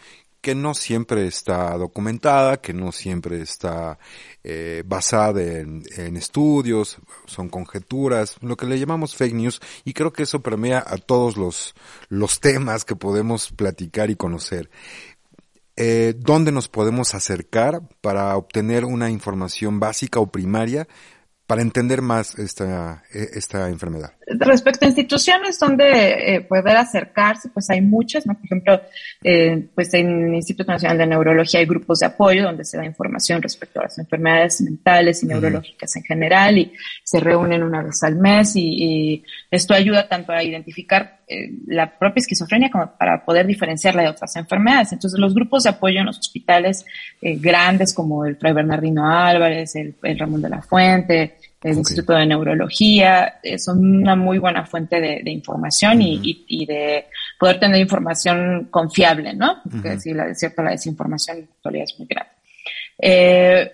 que 0.41 0.55
no 0.55 0.75
siempre 0.75 1.27
está 1.27 1.77
documentada, 1.77 2.61
que 2.61 2.73
no 2.73 2.93
siempre 2.93 3.41
está 3.43 3.99
eh, 4.45 4.83
basada 4.87 5.43
en, 5.43 5.83
estudios, 6.17 6.99
son 7.27 7.49
conjeturas, 7.49 8.37
lo 8.41 8.57
que 8.57 8.67
le 8.67 8.79
llamamos 8.79 9.17
fake 9.17 9.35
news, 9.35 9.61
y 9.85 9.95
creo 9.95 10.13
que 10.13 10.23
eso 10.23 10.41
permea 10.41 10.83
a 10.87 10.97
todos 10.99 11.37
los, 11.37 11.75
los 12.09 12.41
temas 12.41 12.85
que 12.85 12.95
podemos 12.95 13.51
platicar 13.51 14.11
y 14.11 14.17
conocer. 14.17 14.71
Eh, 15.77 16.15
¿Dónde 16.17 16.51
nos 16.51 16.69
podemos 16.69 17.15
acercar 17.15 17.83
para 18.01 18.37
obtener 18.37 18.85
una 18.85 19.11
información 19.11 19.79
básica 19.79 20.19
o 20.19 20.31
primaria 20.31 20.89
para 21.49 21.63
entender 21.63 22.03
más 22.03 22.39
esta, 22.39 23.03
e, 23.11 23.27
esta 23.33 23.71
enfermedad? 23.71 24.13
Respecto 24.27 24.85
a 24.85 24.89
instituciones 24.89 25.59
donde 25.59 26.35
eh, 26.35 26.41
poder 26.43 26.77
acercarse, 26.77 27.49
pues 27.49 27.71
hay 27.71 27.81
muchas, 27.81 28.27
¿no? 28.27 28.35
Por 28.35 28.45
ejemplo, 28.45 28.83
eh, 29.25 29.67
pues 29.75 29.95
en 29.95 30.29
el 30.29 30.35
Instituto 30.35 30.71
Nacional 30.71 30.99
de 30.99 31.07
Neurología 31.07 31.61
hay 31.61 31.67
grupos 31.67 32.01
de 32.01 32.07
apoyo 32.07 32.45
donde 32.45 32.67
se 32.67 32.77
da 32.77 32.85
información 32.85 33.41
respecto 33.41 33.81
a 33.81 33.85
las 33.85 33.99
enfermedades 33.99 34.61
mentales 34.61 35.23
y 35.23 35.27
neurológicas 35.27 35.97
en 35.97 36.03
general 36.03 36.59
y 36.59 36.71
se 37.03 37.19
reúnen 37.19 37.63
una 37.63 37.83
vez 37.83 38.03
al 38.03 38.17
mes 38.17 38.53
y, 38.55 39.25
esto 39.51 39.73
ayuda 39.73 40.07
tanto 40.07 40.33
a 40.33 40.43
identificar 40.43 41.18
eh, 41.29 41.51
la 41.67 41.99
propia 41.99 42.21
esquizofrenia 42.21 42.71
como 42.71 42.91
para 42.97 43.25
poder 43.25 43.47
diferenciarla 43.47 44.03
de 44.03 44.09
otras 44.09 44.35
enfermedades. 44.37 44.93
Entonces, 44.93 45.19
los 45.19 45.35
grupos 45.35 45.65
de 45.65 45.71
apoyo 45.71 46.01
en 46.01 46.07
los 46.07 46.19
hospitales 46.19 46.85
grandes 47.21 47.95
como 47.95 48.25
el 48.25 48.37
Fray 48.37 48.53
Bernardino 48.53 49.09
Álvarez, 49.11 49.75
el, 49.77 49.95
el 50.03 50.19
Ramón 50.19 50.43
de 50.43 50.49
la 50.49 50.63
Fuente, 50.63 51.37
el 51.63 51.79
Instituto 51.79 52.13
de 52.13 52.27
Neurología, 52.27 53.41
eh, 53.43 53.59
son 53.59 53.85
una 54.03 54.15
muy 54.15 54.39
buena 54.39 54.65
fuente 54.65 55.01
de, 55.01 55.31
información 55.31 56.01
y, 56.01 56.67
de 56.67 57.07
poder 57.39 57.59
tener 57.59 57.81
información 57.81 58.69
confiable, 58.71 59.35
¿no? 59.35 59.61
Porque 59.69 59.99
si 59.99 60.15
la, 60.15 60.33
cierto, 60.35 60.63
la 60.63 60.71
desinformación 60.71 61.49
todavía 61.61 61.85
es 61.85 61.99
muy 61.99 62.07
grande. 62.07 62.33
Eh, 63.01 63.73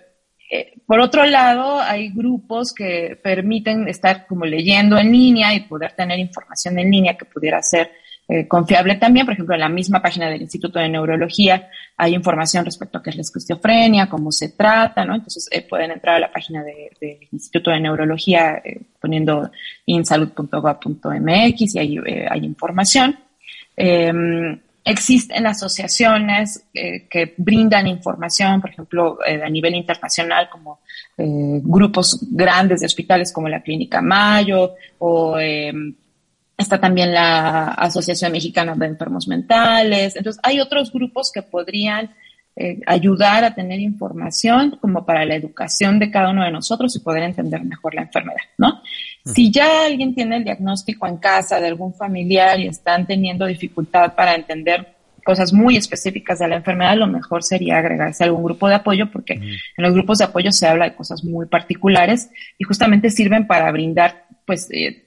por 0.87 1.01
otro 1.01 1.25
lado, 1.25 1.81
hay 1.81 2.11
grupos 2.11 2.73
que 2.73 3.19
permiten 3.23 3.89
estar 3.89 4.27
como 4.27 4.45
leyendo 4.45 4.99
en 4.99 5.13
línea 5.13 5.55
y 5.55 5.61
poder 5.61 5.93
tener 5.93 6.19
información 6.19 6.79
en 6.79 6.91
línea 6.91 7.17
que 7.17 7.25
pudiera 7.25 7.63
ser 7.63 7.91
eh, 8.27 8.49
confiable 8.49 8.95
también. 8.95 9.27
Por 9.27 9.35
ejemplo, 9.35 9.55
en 9.55 9.61
la 9.61 9.69
misma 9.69 10.01
página 10.01 10.29
del 10.31 10.41
Instituto 10.41 10.79
de 10.79 10.89
Neurología 10.89 11.69
hay 11.97 12.15
información 12.15 12.65
respecto 12.65 12.99
a 12.99 13.03
qué 13.03 13.11
es 13.11 13.17
la 13.17 13.23
esquizofrenia, 13.23 14.09
cómo 14.09 14.33
se 14.33 14.51
trata, 14.51 15.05
¿no? 15.05 15.15
Entonces 15.15 15.47
eh, 15.51 15.61
pueden 15.63 15.91
entrar 15.91 16.17
a 16.17 16.21
la 16.21 16.33
página 16.33 16.65
del 16.65 17.19
Instituto 17.31 17.71
de 17.71 17.81
Neurología 17.81 18.63
eh, 18.65 18.81
poniendo 18.99 19.51
insalud.gov.mx 19.85 21.75
y 21.75 21.79
ahí 21.79 21.99
hay 22.31 22.45
información. 22.45 23.19
Em, 23.77 24.59
existen 24.85 25.47
asociaciones 25.47 26.65
que 26.73 27.35
brindan 27.37 27.87
información, 27.87 28.61
por 28.61 28.71
ejemplo, 28.71 29.19
a 29.25 29.49
nivel 29.49 29.75
internacional, 29.75 30.49
como 30.51 30.81
grupos 31.17 32.19
grandes 32.31 32.81
de 32.81 32.87
hospitales 32.87 33.33
como 33.33 33.49
la 33.49 33.63
Clínica 33.63 34.03
Mayo 34.03 34.75
o 34.99 35.39
em, 35.39 35.95
Está 36.57 36.81
también 36.81 37.13
la 37.13 37.67
Asociación 37.71 38.31
Mexicana 38.31 38.75
de 38.77 38.87
Enfermos 38.87 39.27
Mentales. 39.27 40.15
Entonces, 40.15 40.41
hay 40.45 40.61
otros 40.61 40.93
grupos 40.93 41.33
que 41.33 41.43
podrían 41.43 42.15
eh, 42.57 42.81
ayudar 42.87 43.45
a 43.45 43.55
tener 43.55 43.81
información 43.81 44.79
como 44.81 45.05
para 45.05 45.25
la 45.25 45.35
educación 45.35 45.99
de 45.99 46.11
cada 46.11 46.31
uno 46.31 46.45
de 46.45 46.53
nosotros 46.53 46.95
y 46.95 47.01
poder 47.01 47.25
entender 47.25 47.65
mejor 47.65 47.95
la 47.95 48.03
enfermedad, 48.03 48.45
¿no? 48.59 48.81
Si 49.25 49.51
ya 49.51 49.87
alguien 49.87 50.15
tiene 50.15 50.37
el 50.37 50.45
diagnóstico 50.45 51.07
en 51.07 51.17
casa 51.17 51.59
de 51.59 51.67
algún 51.67 51.95
familiar 51.95 52.61
y 52.61 52.69
están 52.69 53.07
teniendo 53.07 53.47
dificultad 53.47 54.15
para 54.15 54.35
entender 54.35 54.95
cosas 55.25 55.53
muy 55.53 55.77
específicas 55.77 56.39
de 56.39 56.47
la 56.47 56.57
enfermedad, 56.57 56.97
lo 56.97 57.07
mejor 57.07 57.43
sería 57.43 57.79
agregarse 57.79 58.23
a 58.23 58.27
algún 58.27 58.45
grupo 58.45 58.69
de 58.69 58.75
apoyo 58.77 59.11
porque 59.11 59.35
en 59.35 59.59
los 59.77 59.93
grupos 59.93 60.19
de 60.19 60.25
apoyo 60.25 60.53
se 60.53 60.69
habla 60.69 60.85
de 60.85 60.95
cosas 60.95 61.25
muy 61.25 61.47
particulares 61.47 62.31
y 62.59 62.65
justamente 62.65 63.11
sirven 63.11 63.47
para 63.47 63.73
brindar 63.73 64.27
pues 64.47 64.69
eh, 64.71 65.07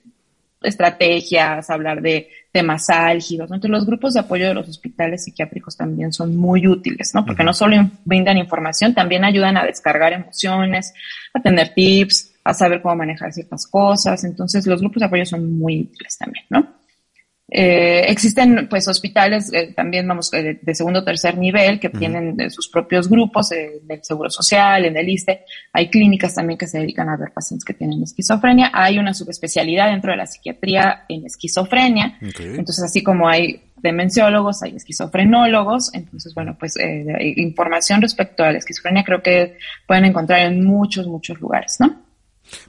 estrategias, 0.64 1.70
hablar 1.70 2.02
de 2.02 2.30
temas 2.58 2.90
álgidos. 2.90 3.52
Entonces, 3.52 3.70
los 3.70 3.86
grupos 3.86 4.16
de 4.16 4.22
apoyo 4.22 4.48
de 4.48 4.56
los 4.56 4.68
hospitales 4.68 5.24
psiquiátricos 5.24 5.78
también 5.78 6.12
son 6.12 6.36
muy 6.36 6.68
útiles, 6.68 7.12
¿no? 7.14 7.24
Porque 7.24 7.44
no 7.44 7.54
solo 7.54 7.76
brindan 8.04 8.36
información, 8.40 8.96
también 8.96 9.24
ayudan 9.24 9.58
a 9.58 9.64
descargar 9.64 10.12
emociones, 10.12 10.92
a 11.36 11.40
tener 11.40 11.76
tips, 11.76 12.34
a 12.44 12.56
saber 12.56 12.82
cómo 12.82 12.96
manejar 12.96 13.32
ciertas 13.32 13.68
cosas. 13.68 14.24
Entonces, 14.24 14.66
los 14.66 14.82
grupos 14.82 15.02
de 15.02 15.06
apoyo 15.06 15.24
son 15.24 15.60
muy 15.60 15.82
útiles 15.82 16.18
también, 16.18 16.46
¿no? 16.50 16.68
Eh, 17.50 18.04
existen 18.10 18.68
pues 18.68 18.90
hospitales 18.90 19.54
eh, 19.54 19.72
también 19.74 20.06
vamos 20.06 20.34
eh, 20.34 20.60
de, 20.62 20.76
segundo 20.76 21.00
o 21.00 21.04
tercer 21.06 21.38
nivel 21.38 21.80
que 21.80 21.88
tienen 21.88 22.52
sus 22.52 22.68
propios 22.68 23.10
grupos 23.10 23.50
del 23.50 24.04
Seguro 24.04 24.30
Social, 24.30 24.84
en 24.84 24.98
el 24.98 25.08
ISTE. 25.08 25.46
Hay 25.72 25.90
clínicas 25.90 26.36
también 26.36 26.58
que 26.58 26.68
se 26.68 26.80
dedican 26.80 27.08
a 27.08 27.16
ver 27.16 27.32
pacientes 27.32 27.64
que 27.64 27.74
tienen 27.74 28.04
esquizofrenia. 28.04 28.72
Hay 28.74 29.00
una 29.00 29.14
subespecialidad 29.14 29.92
dentro 29.92 30.12
de 30.12 30.18
la 30.18 30.28
psiquiatría 30.28 31.06
en 31.08 31.26
esquizofrenia. 31.26 32.18
Entonces, 32.20 32.84
así 32.84 33.02
como 33.02 33.30
hay 33.30 33.64
demenciólogos, 33.78 34.62
hay 34.64 34.76
esquizofrenólogos. 34.76 35.94
Entonces, 35.94 36.34
bueno, 36.34 36.58
pues 36.60 36.76
información 37.38 38.02
respecto 38.02 38.44
a 38.44 38.52
la 38.52 38.58
esquizofrenia 38.58 39.06
creo 39.06 39.22
que 39.22 39.58
pueden 39.88 40.04
encontrar 40.04 40.42
en 40.42 40.66
muchos, 40.66 41.08
muchos 41.08 41.40
lugares, 41.40 41.78
¿no? 41.80 42.04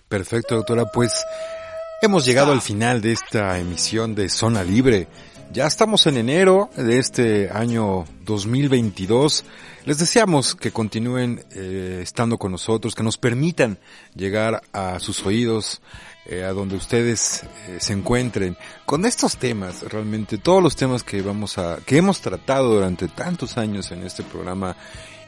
Perfecto, 0.09 0.55
doctora. 0.57 0.85
Pues 0.93 1.25
Hemos 2.01 2.25
llegado 2.25 2.53
al 2.53 2.61
final 2.61 3.01
de 3.01 3.11
esta 3.11 3.59
emisión 3.59 4.15
de 4.15 4.29
Zona 4.29 4.63
Libre. 4.63 5.09
Ya 5.53 5.67
estamos 5.67 6.07
en 6.07 6.17
enero 6.17 6.71
de 6.77 7.01
este 7.01 7.51
año 7.51 8.05
2022. 8.25 9.45
Les 9.85 9.99
deseamos 9.99 10.55
que 10.55 10.71
continúen 10.71 11.45
eh, 11.51 11.99
estando 12.01 12.39
con 12.39 12.53
nosotros, 12.53 12.95
que 12.95 13.03
nos 13.03 13.19
permitan 13.19 13.81
llegar 14.15 14.63
a 14.73 15.01
sus 15.01 15.27
oídos, 15.27 15.81
eh, 16.27 16.45
a 16.45 16.53
donde 16.53 16.77
ustedes 16.77 17.43
eh, 17.67 17.79
se 17.81 17.95
encuentren, 17.95 18.57
con 18.87 19.05
estos 19.05 19.37
temas, 19.37 19.83
realmente 19.83 20.39
todos 20.39 20.63
los 20.63 20.77
temas 20.77 21.03
que 21.03 21.21
vamos 21.21 21.59
a, 21.59 21.79
que 21.85 21.97
hemos 21.97 22.21
tratado 22.21 22.75
durante 22.75 23.09
tantos 23.09 23.59
años 23.59 23.91
en 23.91 24.05
este 24.05 24.23
programa 24.23 24.77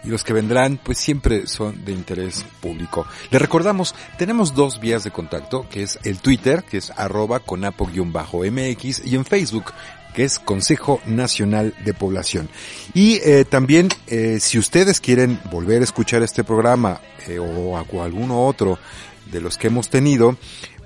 y 0.05 0.09
los 0.09 0.25
que 0.25 0.33
vendrán 0.33 0.79
pues 0.83 0.99
siempre 0.99 1.47
son 1.47 1.85
de 1.85 1.93
interés 1.93 2.45
público. 2.61 3.07
Le 3.31 3.39
recordamos, 3.39 3.95
tenemos 4.19 4.55
dos 4.55 4.81
vías 4.81 5.05
de 5.05 5.11
contacto, 5.11 5.69
que 5.69 5.83
es 5.83 5.99
el 6.05 6.19
Twitter, 6.19 6.65
que 6.65 6.79
es 6.79 6.91
arroba 6.97 7.41
conapo-mx 7.41 9.03
y 9.05 9.15
en 9.15 9.25
Facebook, 9.25 9.73
que 10.15 10.25
es 10.25 10.39
Consejo 10.39 11.01
Nacional 11.07 11.75
de 11.85 11.95
Población. 11.95 12.49
Y 12.95 13.21
eh, 13.25 13.45
también, 13.45 13.89
eh, 14.07 14.39
si 14.41 14.59
ustedes 14.59 15.01
quieren 15.01 15.41
volver 15.51 15.81
a 15.81 15.85
escuchar 15.85 16.23
este 16.23 16.45
programa 16.45 17.01
eh, 17.27 17.39
o, 17.39 17.45
o 17.45 18.03
alguno 18.03 18.47
otro 18.47 18.79
de 19.31 19.41
los 19.41 19.57
que 19.57 19.69
hemos 19.69 19.89
tenido, 19.89 20.37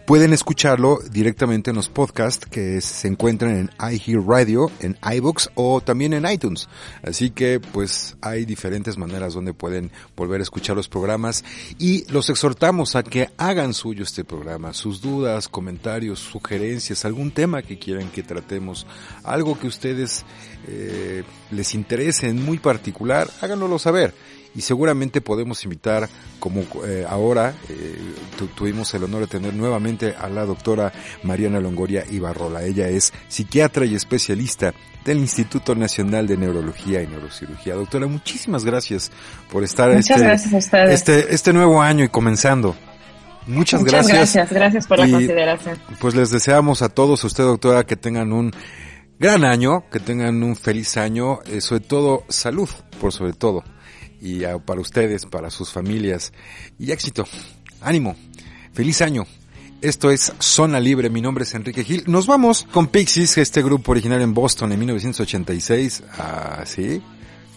Pueden 0.06 0.34
escucharlo 0.34 0.98
directamente 1.10 1.70
en 1.70 1.76
los 1.76 1.88
podcasts 1.88 2.44
que 2.44 2.82
se 2.82 3.08
encuentran 3.08 3.56
en 3.56 3.70
iHear 3.90 4.22
Radio, 4.22 4.70
en 4.80 4.98
iBooks 5.02 5.50
o 5.54 5.80
también 5.80 6.12
en 6.12 6.30
iTunes. 6.30 6.68
Así 7.02 7.30
que 7.30 7.58
pues 7.58 8.14
hay 8.20 8.44
diferentes 8.44 8.98
maneras 8.98 9.32
donde 9.32 9.54
pueden 9.54 9.90
volver 10.14 10.40
a 10.40 10.42
escuchar 10.42 10.76
los 10.76 10.88
programas 10.88 11.42
y 11.78 12.04
los 12.12 12.28
exhortamos 12.28 12.96
a 12.96 13.02
que 13.02 13.30
hagan 13.38 13.72
suyo 13.72 14.02
este 14.02 14.24
programa, 14.24 14.74
sus 14.74 15.00
dudas, 15.00 15.48
comentarios, 15.48 16.18
sugerencias, 16.18 17.06
algún 17.06 17.30
tema 17.30 17.62
que 17.62 17.78
quieran 17.78 18.10
que 18.10 18.22
tratemos, 18.22 18.86
algo 19.22 19.58
que 19.58 19.68
ustedes 19.68 20.26
eh, 20.68 21.24
les 21.50 21.74
interese 21.74 22.28
en 22.28 22.44
muy 22.44 22.58
particular, 22.58 23.30
háganoslo 23.40 23.78
saber 23.78 24.12
y 24.54 24.60
seguramente 24.60 25.20
podemos 25.20 25.64
invitar, 25.64 26.08
como 26.38 26.62
eh, 26.86 27.04
ahora 27.08 27.54
eh, 27.68 27.98
tuvimos 28.54 28.92
el 28.94 29.04
honor 29.04 29.22
de 29.22 29.26
tener 29.26 29.54
nuevamente 29.54 30.14
a 30.18 30.28
la 30.28 30.44
doctora 30.44 30.92
Mariana 31.22 31.60
Longoria 31.60 32.04
Ibarrola. 32.10 32.62
Ella 32.62 32.88
es 32.88 33.12
psiquiatra 33.28 33.84
y 33.84 33.94
especialista 33.94 34.72
del 35.04 35.18
Instituto 35.18 35.74
Nacional 35.74 36.26
de 36.26 36.36
Neurología 36.36 37.02
y 37.02 37.06
Neurocirugía. 37.06 37.74
Doctora, 37.74 38.06
muchísimas 38.06 38.64
gracias 38.64 39.10
por 39.50 39.64
estar 39.64 39.90
este, 39.90 40.32
este, 40.92 41.34
este 41.34 41.52
nuevo 41.52 41.82
año 41.82 42.04
y 42.04 42.08
comenzando. 42.08 42.74
Muchas, 43.46 43.82
Muchas 43.82 44.08
gracias. 44.08 44.50
gracias, 44.50 44.86
por 44.86 44.98
la 44.98 45.10
consideración. 45.10 45.78
Pues 46.00 46.14
les 46.14 46.30
deseamos 46.30 46.80
a 46.80 46.88
todos, 46.88 47.24
a 47.24 47.26
usted 47.26 47.44
doctora, 47.44 47.84
que 47.84 47.96
tengan 47.96 48.32
un 48.32 48.52
gran 49.18 49.44
año, 49.44 49.84
que 49.90 50.00
tengan 50.00 50.42
un 50.42 50.56
feliz 50.56 50.96
año, 50.96 51.40
eh, 51.46 51.60
sobre 51.60 51.80
todo 51.80 52.24
salud, 52.30 52.70
por 53.00 53.12
sobre 53.12 53.34
todo, 53.34 53.62
y 54.24 54.42
para 54.64 54.80
ustedes, 54.80 55.26
para 55.26 55.50
sus 55.50 55.70
familias, 55.70 56.32
y 56.78 56.92
éxito, 56.92 57.26
ánimo, 57.82 58.16
feliz 58.72 59.02
año. 59.02 59.26
Esto 59.82 60.10
es 60.10 60.32
Zona 60.38 60.80
Libre, 60.80 61.10
mi 61.10 61.20
nombre 61.20 61.44
es 61.44 61.54
Enrique 61.54 61.84
Gil. 61.84 62.04
Nos 62.06 62.26
vamos 62.26 62.66
con 62.72 62.86
Pixies, 62.86 63.36
este 63.36 63.62
grupo 63.62 63.92
originario 63.92 64.24
en 64.24 64.32
Boston 64.32 64.72
en 64.72 64.78
1986. 64.78 66.04
Ah, 66.12 66.62
sí, 66.64 67.02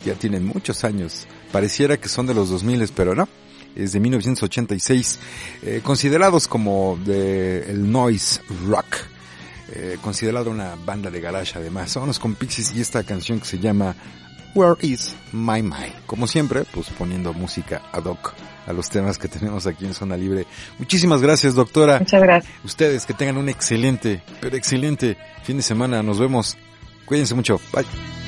ya 0.06 0.16
tienen 0.16 0.46
muchos 0.46 0.84
años. 0.84 1.26
Pareciera 1.54 1.96
que 1.96 2.10
son 2.10 2.28
de 2.28 2.34
los 2.34 2.50
2000, 2.50 2.90
pero 2.94 3.16
no 3.16 3.30
es 3.78 3.94
de 3.94 4.00
1986, 4.02 5.20
eh, 5.62 5.82
considerados 5.84 6.48
como 6.48 7.00
de 7.06 7.70
el 7.70 7.90
noise 7.90 8.42
rock, 8.66 8.88
eh, 9.72 9.98
considerado 10.02 10.50
una 10.50 10.76
banda 10.76 11.12
de 11.12 11.22
garage 11.22 11.58
además. 11.58 11.94
Vámonos 11.94 12.20
con 12.20 12.36
Pixies 12.36 12.74
y 12.76 12.82
esta 12.82 13.04
canción 13.04 13.40
que 13.40 13.46
se 13.46 13.60
llama 13.60 13.96
Where 14.54 14.76
is 14.82 15.16
My 15.32 15.62
Mind? 15.62 15.94
Como 16.06 16.28
siempre, 16.28 16.64
pues 16.74 16.90
poniendo 16.90 17.34
música 17.34 17.82
ad 17.92 18.06
hoc 18.06 18.34
a 18.66 18.74
los 18.74 18.90
temas 18.90 19.18
que 19.18 19.28
tenemos 19.28 19.66
aquí 19.66 19.86
en 19.86 19.94
Zona 19.94 20.18
Libre. 20.18 20.46
Muchísimas 20.78 21.22
gracias, 21.22 21.56
doctora. 21.56 22.00
Muchas 22.00 22.22
gracias. 22.22 22.54
Ustedes 22.64 23.06
que 23.06 23.14
tengan 23.14 23.38
un 23.38 23.50
excelente, 23.50 24.22
pero 24.42 24.58
excelente 24.58 25.18
fin 25.44 25.58
de 25.58 25.64
semana. 25.64 26.04
Nos 26.04 26.20
vemos. 26.20 26.58
Cuídense 27.06 27.34
mucho. 27.34 27.60
Bye. 27.74 28.27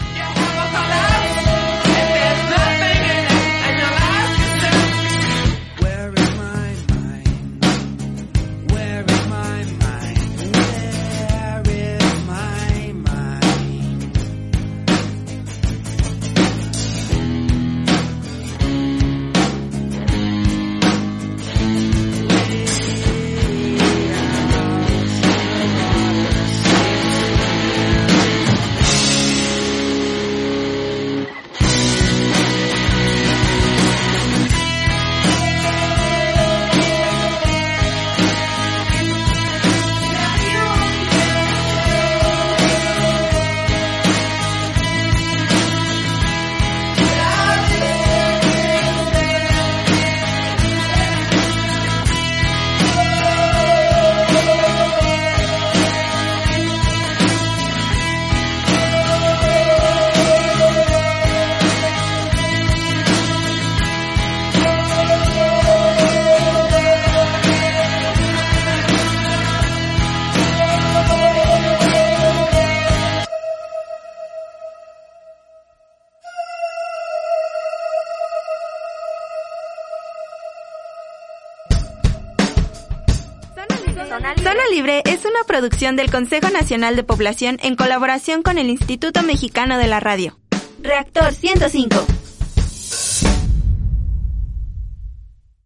Producción 85.47 85.95
del 85.95 86.12
Consejo 86.12 86.49
Nacional 86.49 86.95
de 86.95 87.04
Población 87.04 87.58
en 87.62 87.75
colaboración 87.75 88.43
con 88.43 88.58
el 88.58 88.69
Instituto 88.69 89.23
Mexicano 89.23 89.78
de 89.78 89.88
la 89.88 89.99
Radio. 89.99 90.38
Reactor 90.82 91.34
105. 91.34 92.18